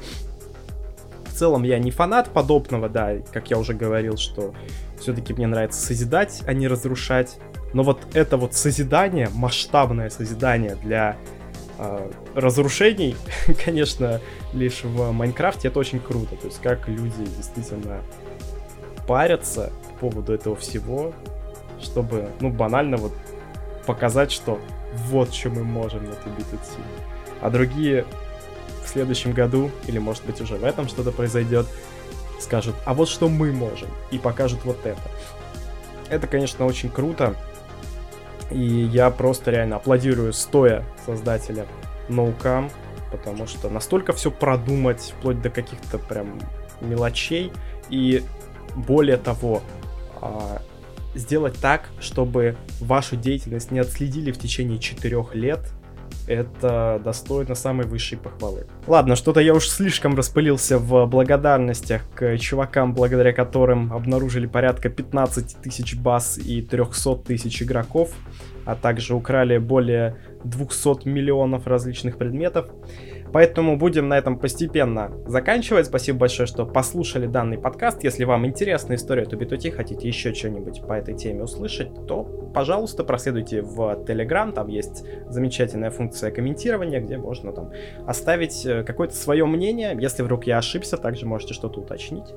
В 1.27 1.37
целом 1.37 1.64
я 1.64 1.79
не 1.81 1.90
фанат 1.90 2.31
подобного, 2.31 2.88
да, 2.88 3.16
как 3.33 3.51
я 3.51 3.59
уже 3.59 3.75
говорил, 3.75 4.16
что 4.16 4.55
все-таки 5.01 5.33
мне 5.33 5.49
нравится 5.49 5.81
созидать, 5.81 6.42
а 6.47 6.53
не 6.53 6.68
разрушать. 6.68 7.38
Но 7.75 7.83
вот 7.83 8.01
это 8.15 8.37
вот 8.37 8.55
созидание, 8.55 9.29
масштабное 9.35 10.09
созидание 10.09 10.77
для 10.77 11.17
э, 11.79 12.11
разрушений, 12.35 13.17
конечно, 13.65 14.21
лишь 14.53 14.85
в 14.85 15.11
Майнкрафте, 15.11 15.69
это 15.69 15.81
очень 15.81 15.99
круто. 15.99 16.37
То 16.37 16.47
есть 16.47 16.63
как 16.63 16.89
люди 16.89 17.27
действительно 17.37 18.01
парятся 19.09 19.73
по 19.99 20.09
поводу 20.09 20.33
этого 20.33 20.55
всего, 20.55 21.13
чтобы, 21.83 22.31
ну, 22.41 22.51
банально 22.51 22.97
вот 22.97 23.13
показать, 23.87 24.31
что 24.31 24.61
вот 25.09 25.35
что 25.35 25.51
мы 25.51 25.65
можем 25.65 26.05
на 26.05 26.13
TBTT. 26.13 26.79
А 27.41 27.51
другие 27.51 28.07
в 28.85 28.89
следующем 28.89 29.33
году, 29.33 29.73
или 29.89 29.99
может 29.99 30.25
быть 30.25 30.41
уже 30.41 30.55
в 30.55 30.65
этом 30.65 30.87
что-то 30.87 31.11
произойдет, 31.11 31.67
скажут, 32.39 32.77
а 32.87 32.95
вот 32.95 33.09
что 33.09 33.29
мы 33.29 33.53
можем, 33.53 33.89
и 34.13 34.19
покажут 34.19 34.61
вот 34.65 34.87
это. 34.87 35.03
Это, 36.09 36.29
конечно, 36.29 36.67
очень 36.67 36.89
круто, 36.89 37.35
и 38.55 38.88
я 38.93 39.11
просто 39.11 39.51
реально 39.51 39.77
аплодирую 39.77 40.33
стоя 40.33 40.85
создателям 41.05 41.67
NoCam, 42.09 42.71
потому 43.11 43.47
что 43.47 43.69
настолько 43.69 44.12
все 44.12 44.31
продумать, 44.31 45.14
вплоть 45.19 45.43
до 45.43 45.51
каких-то 45.51 45.99
прям 45.99 46.40
мелочей, 46.81 47.53
и 47.90 48.23
более 48.77 49.17
того, 49.17 49.62
а, 50.21 50.62
сделать 51.14 51.59
так, 51.61 51.88
чтобы 52.01 52.57
вашу 52.81 53.17
деятельность 53.17 53.71
не 53.71 53.79
отследили 53.79 54.33
в 54.33 54.38
течение 54.38 54.79
четырех 54.79 55.35
лет, 55.35 55.61
это 56.27 57.01
достойно 57.05 57.55
самой 57.55 57.87
высшей 57.87 58.19
похвалы. 58.19 58.67
Ладно, 58.87 59.17
что-то 59.17 59.41
я 59.41 59.55
уж 59.55 59.69
слишком 59.69 60.15
распылился 60.15 60.79
в 60.79 61.07
благодарностях 61.07 62.03
к 62.15 62.37
чувакам, 62.39 62.95
благодаря 62.95 63.33
которым 63.33 63.93
обнаружили 63.93 64.47
порядка 64.47 64.89
15 64.89 65.57
тысяч 65.63 65.97
баз 65.97 66.39
и 66.39 66.63
300 66.63 67.17
тысяч 67.17 67.63
игроков, 67.63 68.13
а 68.65 68.75
также 68.75 69.15
украли 69.15 69.59
более 69.59 70.17
200 70.45 71.09
миллионов 71.09 71.67
различных 71.67 72.19
предметов. 72.19 72.69
Поэтому 73.35 73.77
будем 73.77 74.09
на 74.09 74.16
этом 74.16 74.38
постепенно 74.38 75.11
заканчивать. 75.27 75.87
Спасибо 75.87 76.20
большое, 76.20 76.47
что 76.47 76.64
послушали 76.64 77.27
данный 77.27 77.59
подкаст. 77.59 78.05
Если 78.05 78.23
вам 78.23 78.47
интересна 78.47 78.94
история 78.94 79.25
Тубитути, 79.25 79.70
хотите 79.70 80.07
еще 80.07 80.33
что-нибудь 80.33 80.83
по 80.87 80.92
этой 80.92 81.14
теме 81.14 81.42
услышать, 81.42 82.07
то, 82.07 82.23
пожалуйста, 82.55 83.03
проследуйте 83.03 83.61
в 83.61 84.05
Telegram. 84.07 84.53
Там 84.53 84.68
есть 84.68 85.05
замечательная 85.29 85.90
функция 85.90 86.31
комментирования, 86.31 87.01
где 87.01 87.16
можно 87.16 87.53
там 87.53 87.73
оставить 88.07 88.64
э, 88.64 88.85
какое-то 88.85 89.16
свое 89.16 89.44
мнение. 89.47 89.99
Если 90.01 90.23
вдруг 90.23 90.47
я 90.47 90.59
ошибся, 90.59 90.97
также 90.97 91.27
можете 91.27 91.55
что-то 91.55 91.81
уточнить. 91.81 92.33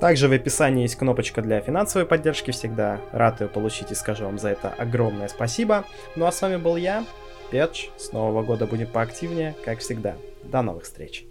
Также 0.00 0.26
в 0.26 0.32
описании 0.32 0.82
есть 0.82 0.96
кнопочка 0.96 1.42
для 1.42 1.60
финансовой 1.60 2.08
поддержки. 2.08 2.50
Всегда 2.50 2.98
рад 3.12 3.40
ее 3.40 3.46
получить 3.46 3.92
и 3.92 3.94
скажу 3.94 4.24
вам 4.24 4.38
за 4.38 4.48
это 4.48 4.70
огромное 4.70 5.28
спасибо. 5.28 5.84
Ну 6.16 6.26
а 6.26 6.32
с 6.32 6.42
вами 6.42 6.56
был 6.56 6.74
я, 6.74 7.04
Петч. 7.50 7.90
С 7.96 8.12
Нового 8.12 8.42
года 8.42 8.66
будем 8.66 8.86
поактивнее, 8.86 9.54
как 9.64 9.80
всегда. 9.80 10.16
До 10.42 10.62
новых 10.62 10.84
встреч! 10.84 11.26